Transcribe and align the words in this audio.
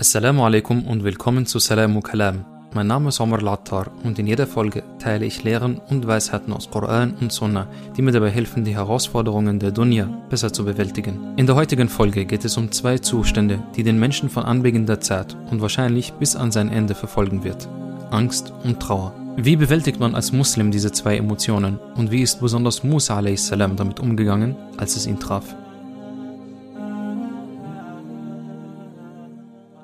Assalamu 0.00 0.46
alaikum 0.46 0.86
und 0.86 1.04
willkommen 1.04 1.44
zu 1.44 1.58
Salamu 1.58 2.00
Kalam. 2.00 2.46
Mein 2.72 2.86
Name 2.86 3.10
ist 3.10 3.20
Omar 3.20 3.42
Lattar 3.42 3.90
und 4.02 4.18
in 4.18 4.26
jeder 4.26 4.46
Folge 4.46 4.82
teile 4.98 5.26
ich 5.26 5.44
Lehren 5.44 5.78
und 5.90 6.06
Weisheiten 6.06 6.54
aus 6.54 6.70
Koran 6.70 7.14
und 7.20 7.30
Sunnah, 7.30 7.68
die 7.94 8.00
mir 8.00 8.12
dabei 8.12 8.30
helfen, 8.30 8.64
die 8.64 8.74
Herausforderungen 8.74 9.58
der 9.58 9.72
Dunya 9.72 10.06
besser 10.30 10.54
zu 10.54 10.64
bewältigen. 10.64 11.34
In 11.36 11.44
der 11.44 11.54
heutigen 11.54 11.90
Folge 11.90 12.24
geht 12.24 12.46
es 12.46 12.56
um 12.56 12.72
zwei 12.72 12.96
Zustände, 12.96 13.62
die 13.76 13.82
den 13.82 13.98
Menschen 13.98 14.30
von 14.30 14.44
Anbeginn 14.44 14.86
der 14.86 15.02
Zeit 15.02 15.36
und 15.50 15.60
wahrscheinlich 15.60 16.14
bis 16.14 16.34
an 16.34 16.50
sein 16.50 16.70
Ende 16.70 16.94
verfolgen 16.94 17.44
wird. 17.44 17.68
Angst 18.10 18.54
und 18.64 18.80
Trauer. 18.80 19.12
Wie 19.36 19.56
bewältigt 19.56 20.00
man 20.00 20.14
als 20.14 20.32
Muslim 20.32 20.70
diese 20.70 20.92
zwei 20.92 21.18
Emotionen 21.18 21.78
und 21.96 22.10
wie 22.10 22.22
ist 22.22 22.40
besonders 22.40 22.82
Musa 22.84 23.18
a.s. 23.18 23.50
damit 23.50 24.00
umgegangen, 24.00 24.56
als 24.78 24.96
es 24.96 25.06
ihn 25.06 25.20
traf? 25.20 25.54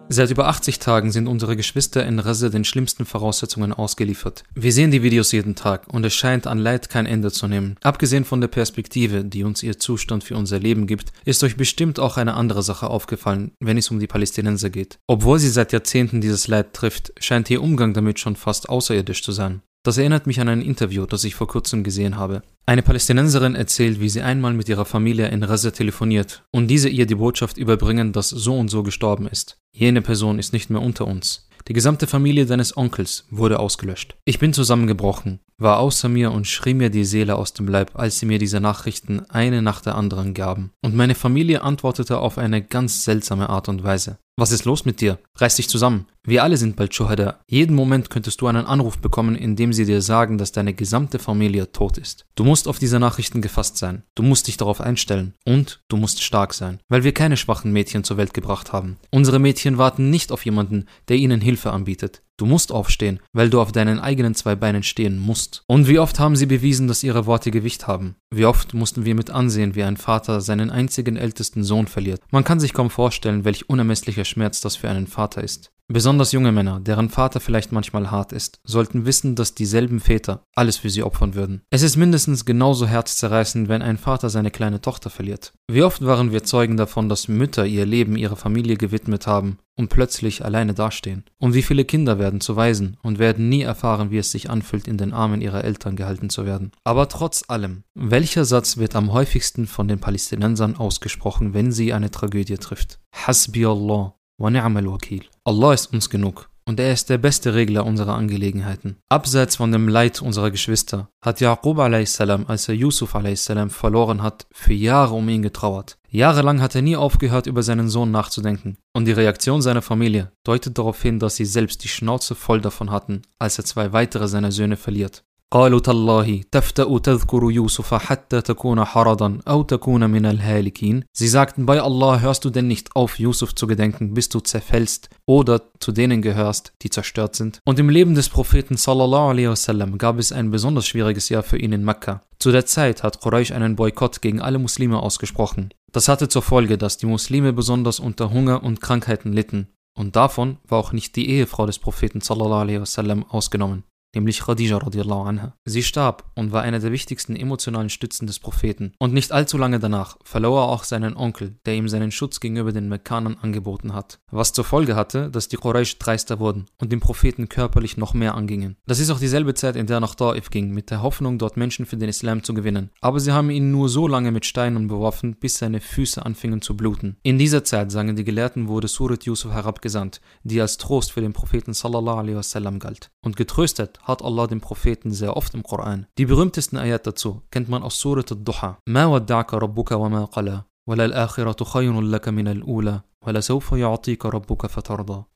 Seit 0.08 0.30
über 0.30 0.46
80 0.46 0.78
Tagen 0.78 1.10
sind 1.10 1.26
unsere 1.26 1.56
Geschwister 1.56 2.06
in 2.06 2.20
Reze 2.20 2.48
den 2.48 2.64
schlimmsten 2.64 3.04
Voraussetzungen 3.04 3.72
ausgeliefert. 3.72 4.44
Wir 4.54 4.72
sehen 4.72 4.92
die 4.92 5.02
Videos 5.02 5.32
jeden 5.32 5.56
Tag 5.56 5.92
und 5.92 6.04
es 6.04 6.14
scheint 6.14 6.46
an 6.46 6.58
Leid 6.58 6.88
kein 6.88 7.06
Ende 7.06 7.32
zu 7.32 7.48
nehmen. 7.48 7.76
Abgesehen 7.82 8.24
von 8.24 8.40
der 8.40 8.48
Perspektive, 8.48 9.24
die 9.24 9.42
uns 9.42 9.64
ihr 9.64 9.78
Zustand 9.80 10.22
für 10.22 10.36
unser 10.36 10.60
Leben 10.60 10.86
gibt, 10.86 11.12
ist 11.24 11.42
euch 11.42 11.56
bestimmt 11.56 11.98
auch 11.98 12.18
eine 12.18 12.34
andere 12.34 12.62
Sache 12.62 12.88
aufgefallen, 12.88 13.50
wenn 13.58 13.78
es 13.78 13.90
um 13.90 13.98
die 13.98 14.06
Palästinenser 14.06 14.70
geht. 14.70 14.98
Obwohl 15.08 15.40
sie 15.40 15.50
seit 15.50 15.72
Jahrzehnten 15.72 16.20
dieses 16.20 16.46
Leid 16.46 16.72
trifft, 16.72 17.12
scheint 17.18 17.50
ihr 17.50 17.62
Umgang 17.62 17.92
damit 17.92 18.20
schon 18.20 18.36
fast 18.36 18.68
außerirdisch 18.68 19.24
zu 19.24 19.32
sein. 19.32 19.62
Das 19.86 19.98
erinnert 19.98 20.26
mich 20.26 20.40
an 20.40 20.48
ein 20.48 20.62
Interview, 20.62 21.06
das 21.06 21.22
ich 21.22 21.36
vor 21.36 21.46
kurzem 21.46 21.84
gesehen 21.84 22.16
habe. 22.16 22.42
Eine 22.66 22.82
Palästinenserin 22.82 23.54
erzählt, 23.54 24.00
wie 24.00 24.08
sie 24.08 24.20
einmal 24.20 24.52
mit 24.52 24.68
ihrer 24.68 24.84
Familie 24.84 25.28
in 25.28 25.44
Reze 25.44 25.70
telefoniert 25.70 26.42
und 26.50 26.66
diese 26.66 26.88
ihr 26.88 27.06
die 27.06 27.14
Botschaft 27.14 27.56
überbringen, 27.56 28.12
dass 28.12 28.30
so 28.30 28.58
und 28.58 28.68
so 28.68 28.82
gestorben 28.82 29.28
ist. 29.28 29.58
Jene 29.78 30.00
Person 30.00 30.38
ist 30.38 30.54
nicht 30.54 30.70
mehr 30.70 30.80
unter 30.80 31.06
uns. 31.06 31.50
Die 31.68 31.74
gesamte 31.74 32.06
Familie 32.06 32.46
deines 32.46 32.78
Onkels 32.78 33.26
wurde 33.28 33.58
ausgelöscht. 33.58 34.16
Ich 34.24 34.38
bin 34.38 34.54
zusammengebrochen, 34.54 35.40
war 35.58 35.80
außer 35.80 36.08
mir 36.08 36.32
und 36.32 36.46
schrie 36.46 36.72
mir 36.72 36.88
die 36.88 37.04
Seele 37.04 37.36
aus 37.36 37.52
dem 37.52 37.68
Leib, 37.68 37.90
als 37.92 38.18
sie 38.18 38.24
mir 38.24 38.38
diese 38.38 38.58
Nachrichten 38.58 39.28
eine 39.28 39.60
nach 39.60 39.82
der 39.82 39.94
anderen 39.94 40.32
gaben. 40.32 40.70
Und 40.80 40.94
meine 40.94 41.14
Familie 41.14 41.60
antwortete 41.60 42.20
auf 42.20 42.38
eine 42.38 42.62
ganz 42.62 43.04
seltsame 43.04 43.50
Art 43.50 43.68
und 43.68 43.84
Weise. 43.84 44.18
Was 44.38 44.52
ist 44.52 44.66
los 44.66 44.84
mit 44.84 45.00
dir? 45.00 45.18
Reiß 45.36 45.56
dich 45.56 45.66
zusammen. 45.66 46.08
Wir 46.22 46.44
alle 46.44 46.58
sind 46.58 46.76
bald 46.76 46.94
Schuhada. 46.94 47.40
Jeden 47.48 47.74
Moment 47.74 48.10
könntest 48.10 48.42
du 48.42 48.46
einen 48.46 48.66
Anruf 48.66 48.98
bekommen, 48.98 49.34
in 49.34 49.56
dem 49.56 49.72
sie 49.72 49.86
dir 49.86 50.02
sagen, 50.02 50.36
dass 50.36 50.52
deine 50.52 50.74
gesamte 50.74 51.18
Familie 51.18 51.72
tot 51.72 51.96
ist. 51.96 52.26
Du 52.34 52.44
musst 52.44 52.68
auf 52.68 52.78
diese 52.78 53.00
Nachrichten 53.00 53.40
gefasst 53.40 53.78
sein. 53.78 54.02
Du 54.14 54.22
musst 54.22 54.46
dich 54.46 54.58
darauf 54.58 54.82
einstellen. 54.82 55.32
Und 55.46 55.80
du 55.88 55.96
musst 55.96 56.22
stark 56.22 56.52
sein. 56.52 56.80
Weil 56.90 57.02
wir 57.02 57.14
keine 57.14 57.38
schwachen 57.38 57.72
Mädchen 57.72 58.04
zur 58.04 58.18
Welt 58.18 58.34
gebracht 58.34 58.74
haben. 58.74 58.98
Unsere 59.10 59.38
Mädchen 59.38 59.78
warten 59.78 60.10
nicht 60.10 60.30
auf 60.30 60.44
jemanden, 60.44 60.84
der 61.08 61.16
ihnen 61.16 61.40
Hilfe 61.40 61.70
anbietet. 61.70 62.20
Du 62.38 62.44
musst 62.44 62.70
aufstehen, 62.70 63.20
weil 63.32 63.48
du 63.48 63.60
auf 63.60 63.72
deinen 63.72 63.98
eigenen 63.98 64.34
zwei 64.34 64.56
Beinen 64.56 64.82
stehen 64.82 65.18
musst. 65.18 65.62
Und 65.66 65.88
wie 65.88 65.98
oft 65.98 66.18
haben 66.18 66.36
sie 66.36 66.46
bewiesen, 66.46 66.86
dass 66.86 67.02
ihre 67.02 67.24
Worte 67.24 67.50
Gewicht 67.50 67.86
haben? 67.86 68.16
Wie 68.30 68.44
oft 68.44 68.74
mussten 68.74 69.06
wir 69.06 69.14
mit 69.14 69.30
ansehen, 69.30 69.74
wie 69.74 69.84
ein 69.84 69.96
Vater 69.96 70.42
seinen 70.42 70.70
einzigen 70.70 71.16
ältesten 71.16 71.64
Sohn 71.64 71.86
verliert? 71.86 72.20
Man 72.30 72.44
kann 72.44 72.60
sich 72.60 72.74
kaum 72.74 72.90
vorstellen, 72.90 73.44
welch 73.44 73.70
unermesslicher 73.70 74.26
Schmerz 74.26 74.60
das 74.60 74.76
für 74.76 74.90
einen 74.90 75.06
Vater 75.06 75.42
ist. 75.42 75.72
Besonders 75.88 76.32
junge 76.32 76.50
Männer, 76.50 76.80
deren 76.80 77.10
Vater 77.10 77.38
vielleicht 77.38 77.70
manchmal 77.70 78.10
hart 78.10 78.32
ist, 78.32 78.58
sollten 78.64 79.06
wissen, 79.06 79.36
dass 79.36 79.54
dieselben 79.54 80.00
Väter 80.00 80.42
alles 80.56 80.78
für 80.78 80.90
sie 80.90 81.04
opfern 81.04 81.36
würden. 81.36 81.62
Es 81.70 81.82
ist 81.82 81.96
mindestens 81.96 82.44
genauso 82.44 82.88
herzzerreißend, 82.88 83.68
wenn 83.68 83.82
ein 83.82 83.96
Vater 83.96 84.28
seine 84.28 84.50
kleine 84.50 84.80
Tochter 84.80 85.10
verliert. 85.10 85.52
Wie 85.70 85.84
oft 85.84 86.04
waren 86.04 86.32
wir 86.32 86.42
Zeugen 86.42 86.76
davon, 86.76 87.08
dass 87.08 87.28
Mütter 87.28 87.66
ihr 87.66 87.86
Leben 87.86 88.16
ihrer 88.16 88.34
Familie 88.34 88.76
gewidmet 88.76 89.28
haben 89.28 89.58
und 89.76 89.88
plötzlich 89.88 90.44
alleine 90.44 90.74
dastehen? 90.74 91.22
Und 91.38 91.54
wie 91.54 91.62
viele 91.62 91.84
Kinder 91.84 92.18
werden 92.18 92.40
zu 92.40 92.56
Waisen 92.56 92.96
und 93.04 93.20
werden 93.20 93.48
nie 93.48 93.62
erfahren, 93.62 94.10
wie 94.10 94.18
es 94.18 94.32
sich 94.32 94.50
anfühlt, 94.50 94.88
in 94.88 94.98
den 94.98 95.12
Armen 95.12 95.40
ihrer 95.40 95.62
Eltern 95.62 95.94
gehalten 95.94 96.30
zu 96.30 96.44
werden? 96.44 96.72
Aber 96.82 97.08
trotz 97.08 97.44
allem, 97.46 97.84
welcher 97.94 98.44
Satz 98.44 98.76
wird 98.76 98.96
am 98.96 99.12
häufigsten 99.12 99.68
von 99.68 99.86
den 99.86 100.00
Palästinensern 100.00 100.74
ausgesprochen, 100.74 101.54
wenn 101.54 101.70
sie 101.70 101.92
eine 101.92 102.10
Tragödie 102.10 102.56
trifft? 102.56 102.98
Hasbi 103.12 103.64
Allah 103.66 104.14
wa 104.36 104.50
ni'mal 104.50 104.90
wakil. 104.90 105.22
Allah 105.46 105.74
ist 105.74 105.92
uns 105.92 106.10
genug 106.10 106.50
und 106.64 106.80
er 106.80 106.92
ist 106.92 107.08
der 107.08 107.18
beste 107.18 107.54
Regler 107.54 107.86
unserer 107.86 108.16
Angelegenheiten. 108.16 108.96
Abseits 109.08 109.54
von 109.54 109.70
dem 109.70 109.86
Leid 109.86 110.20
unserer 110.20 110.50
Geschwister 110.50 111.08
hat 111.24 111.40
Yaqub 111.40 111.78
a.s., 111.78 112.20
als 112.20 112.68
er 112.68 112.74
Yusuf 112.74 113.14
a.s. 113.14 113.52
verloren 113.68 114.24
hat, 114.24 114.48
für 114.50 114.72
Jahre 114.72 115.14
um 115.14 115.28
ihn 115.28 115.42
getrauert. 115.42 115.98
Jahrelang 116.08 116.60
hat 116.60 116.74
er 116.74 116.82
nie 116.82 116.96
aufgehört, 116.96 117.46
über 117.46 117.62
seinen 117.62 117.88
Sohn 117.88 118.10
nachzudenken. 118.10 118.78
Und 118.92 119.04
die 119.04 119.12
Reaktion 119.12 119.62
seiner 119.62 119.82
Familie 119.82 120.32
deutet 120.42 120.78
darauf 120.78 121.00
hin, 121.00 121.20
dass 121.20 121.36
sie 121.36 121.44
selbst 121.44 121.84
die 121.84 121.88
Schnauze 121.88 122.34
voll 122.34 122.60
davon 122.60 122.90
hatten, 122.90 123.22
als 123.38 123.58
er 123.58 123.64
zwei 123.64 123.92
weitere 123.92 124.26
seiner 124.26 124.50
Söhne 124.50 124.76
verliert. 124.76 125.22
قالوا 125.51 125.79
تالله 125.79 126.41
تفتأ 126.51 126.97
تذكر 126.97 127.51
يوسف 127.51 127.93
حتى 127.93 128.41
تكون 128.41 128.85
حرضا 128.85 129.39
أو 129.47 129.63
تكون 129.63 130.09
من 130.09 130.25
الهالكين 130.25 131.03
Sie 131.13 131.27
sagten, 131.27 131.65
bei 131.65 131.81
Allah 131.81 132.21
hörst 132.21 132.45
du 132.45 132.49
denn 132.49 132.67
nicht 132.67 132.95
auf, 132.95 133.19
Yusuf 133.19 133.53
zu 133.53 133.67
gedenken, 133.67 134.13
bis 134.13 134.29
du 134.29 134.39
zerfällst 134.39 135.09
oder 135.25 135.61
zu 135.79 135.91
denen 135.91 136.21
gehörst, 136.21 136.71
die 136.81 136.89
zerstört 136.89 137.35
sind. 137.35 137.59
Und 137.65 137.79
im 137.79 137.89
Leben 137.89 138.15
des 138.15 138.29
Propheten 138.29 138.77
sallallahu 138.77 139.31
alaihi 139.31 139.49
wasallam 139.49 139.97
gab 139.97 140.19
es 140.19 140.31
ein 140.31 140.51
besonders 140.51 140.87
schwieriges 140.87 141.27
Jahr 141.27 141.43
für 141.43 141.57
ihn 141.57 141.73
in 141.73 141.83
Mekka. 141.83 142.21
Zu 142.39 142.53
der 142.53 142.65
Zeit 142.65 143.03
hat 143.03 143.19
Quraysh 143.19 143.51
einen 143.51 143.75
Boykott 143.75 144.21
gegen 144.21 144.39
alle 144.39 144.57
Muslime 144.57 144.99
ausgesprochen. 145.03 145.73
Das 145.91 146.07
hatte 146.07 146.29
zur 146.29 146.43
Folge, 146.43 146.77
dass 146.77 146.97
die 146.97 147.07
Muslime 147.07 147.51
besonders 147.51 147.99
unter 147.99 148.31
Hunger 148.31 148.63
und 148.63 148.79
Krankheiten 148.79 149.33
litten. 149.33 149.67
Und 149.97 150.15
davon 150.15 150.59
war 150.65 150.79
auch 150.79 150.93
nicht 150.93 151.17
die 151.17 151.29
Ehefrau 151.29 151.65
des 151.65 151.77
Propheten 151.77 152.21
sallallahu 152.21 152.61
alaihi 152.61 152.79
wasallam 152.79 153.25
ausgenommen 153.25 153.83
nämlich 154.16 154.40
Khadija 154.40 154.78
radiallahu 154.78 155.22
anha. 155.22 155.54
Sie 155.64 155.82
starb 155.82 156.24
und 156.34 156.50
war 156.50 156.62
eine 156.62 156.80
der 156.80 156.90
wichtigsten 156.90 157.36
emotionalen 157.36 157.90
Stützen 157.90 158.26
des 158.26 158.40
Propheten. 158.40 158.92
Und 158.98 159.14
nicht 159.14 159.30
allzu 159.30 159.58
lange 159.58 159.78
danach 159.78 160.16
verlor 160.24 160.62
er 160.62 160.68
auch 160.68 160.84
seinen 160.84 161.16
Onkel, 161.16 161.56
der 161.66 161.74
ihm 161.74 161.88
seinen 161.88 162.10
Schutz 162.10 162.40
gegenüber 162.40 162.72
den 162.72 162.88
Mekkanern 162.88 163.36
angeboten 163.40 163.94
hat. 163.94 164.18
Was 164.30 164.52
zur 164.52 164.64
Folge 164.64 164.96
hatte, 164.96 165.30
dass 165.30 165.48
die 165.48 165.56
Quraysh 165.56 165.98
dreister 165.98 166.40
wurden 166.40 166.66
und 166.80 166.90
den 166.90 167.00
Propheten 167.00 167.48
körperlich 167.48 167.96
noch 167.96 168.14
mehr 168.14 168.34
angingen. 168.34 168.76
Das 168.86 168.98
ist 168.98 169.10
auch 169.10 169.20
dieselbe 169.20 169.54
Zeit, 169.54 169.76
in 169.76 169.86
der 169.86 169.98
er 169.98 170.00
nach 170.00 170.14
Ta'if 170.14 170.50
ging, 170.50 170.70
mit 170.70 170.90
der 170.90 171.02
Hoffnung, 171.02 171.38
dort 171.38 171.56
Menschen 171.56 171.86
für 171.86 171.96
den 171.96 172.08
Islam 172.08 172.42
zu 172.42 172.54
gewinnen. 172.54 172.90
Aber 173.00 173.20
sie 173.20 173.32
haben 173.32 173.50
ihn 173.50 173.70
nur 173.70 173.88
so 173.88 174.08
lange 174.08 174.32
mit 174.32 174.46
Steinen 174.46 174.88
beworfen, 174.88 175.36
bis 175.36 175.58
seine 175.58 175.80
Füße 175.80 176.24
anfingen 176.24 176.62
zu 176.62 176.76
bluten. 176.76 177.16
In 177.22 177.38
dieser 177.38 177.64
Zeit, 177.64 177.92
sagen 177.92 178.16
die 178.16 178.24
Gelehrten, 178.24 178.68
wurde 178.68 178.88
Surat 178.88 179.24
Yusuf 179.24 179.52
herabgesandt, 179.52 180.20
die 180.42 180.60
als 180.60 180.78
Trost 180.78 181.12
für 181.12 181.20
den 181.20 181.34
Propheten 181.34 181.74
sallallahu 181.74 182.18
alaihi 182.18 182.36
wasallam 182.36 182.78
galt. 182.78 183.10
Und 183.20 183.36
getröstet 183.36 183.98
hat 184.06 184.22
Allah 184.22 184.46
den 184.46 184.60
Propheten 184.60 185.10
sehr 185.10 185.36
oft 185.36 185.52
im 185.54 185.62
Koran. 185.62 186.06
Die 186.18 186.26
berühmtesten 186.26 186.78
Ayat 186.78 187.06
dazu 187.06 187.42
kennt 187.50 187.68
man 187.68 187.82
aus 187.82 187.98
Surat 187.98 188.30
al-Duha. 188.30 188.78
Ma 188.86 189.04
wadda'aka 189.12 189.58
rabbuka 189.58 189.98
wa 190.00 190.08
ma 190.08 190.26
qala. 190.26 190.66
وَلَلْآخِرَةُ 190.88 191.64
خَيْرٌ 191.64 192.00
لَكَ 192.00 192.28
مِنَ 192.28 192.48
الْأُولَى 192.48 193.02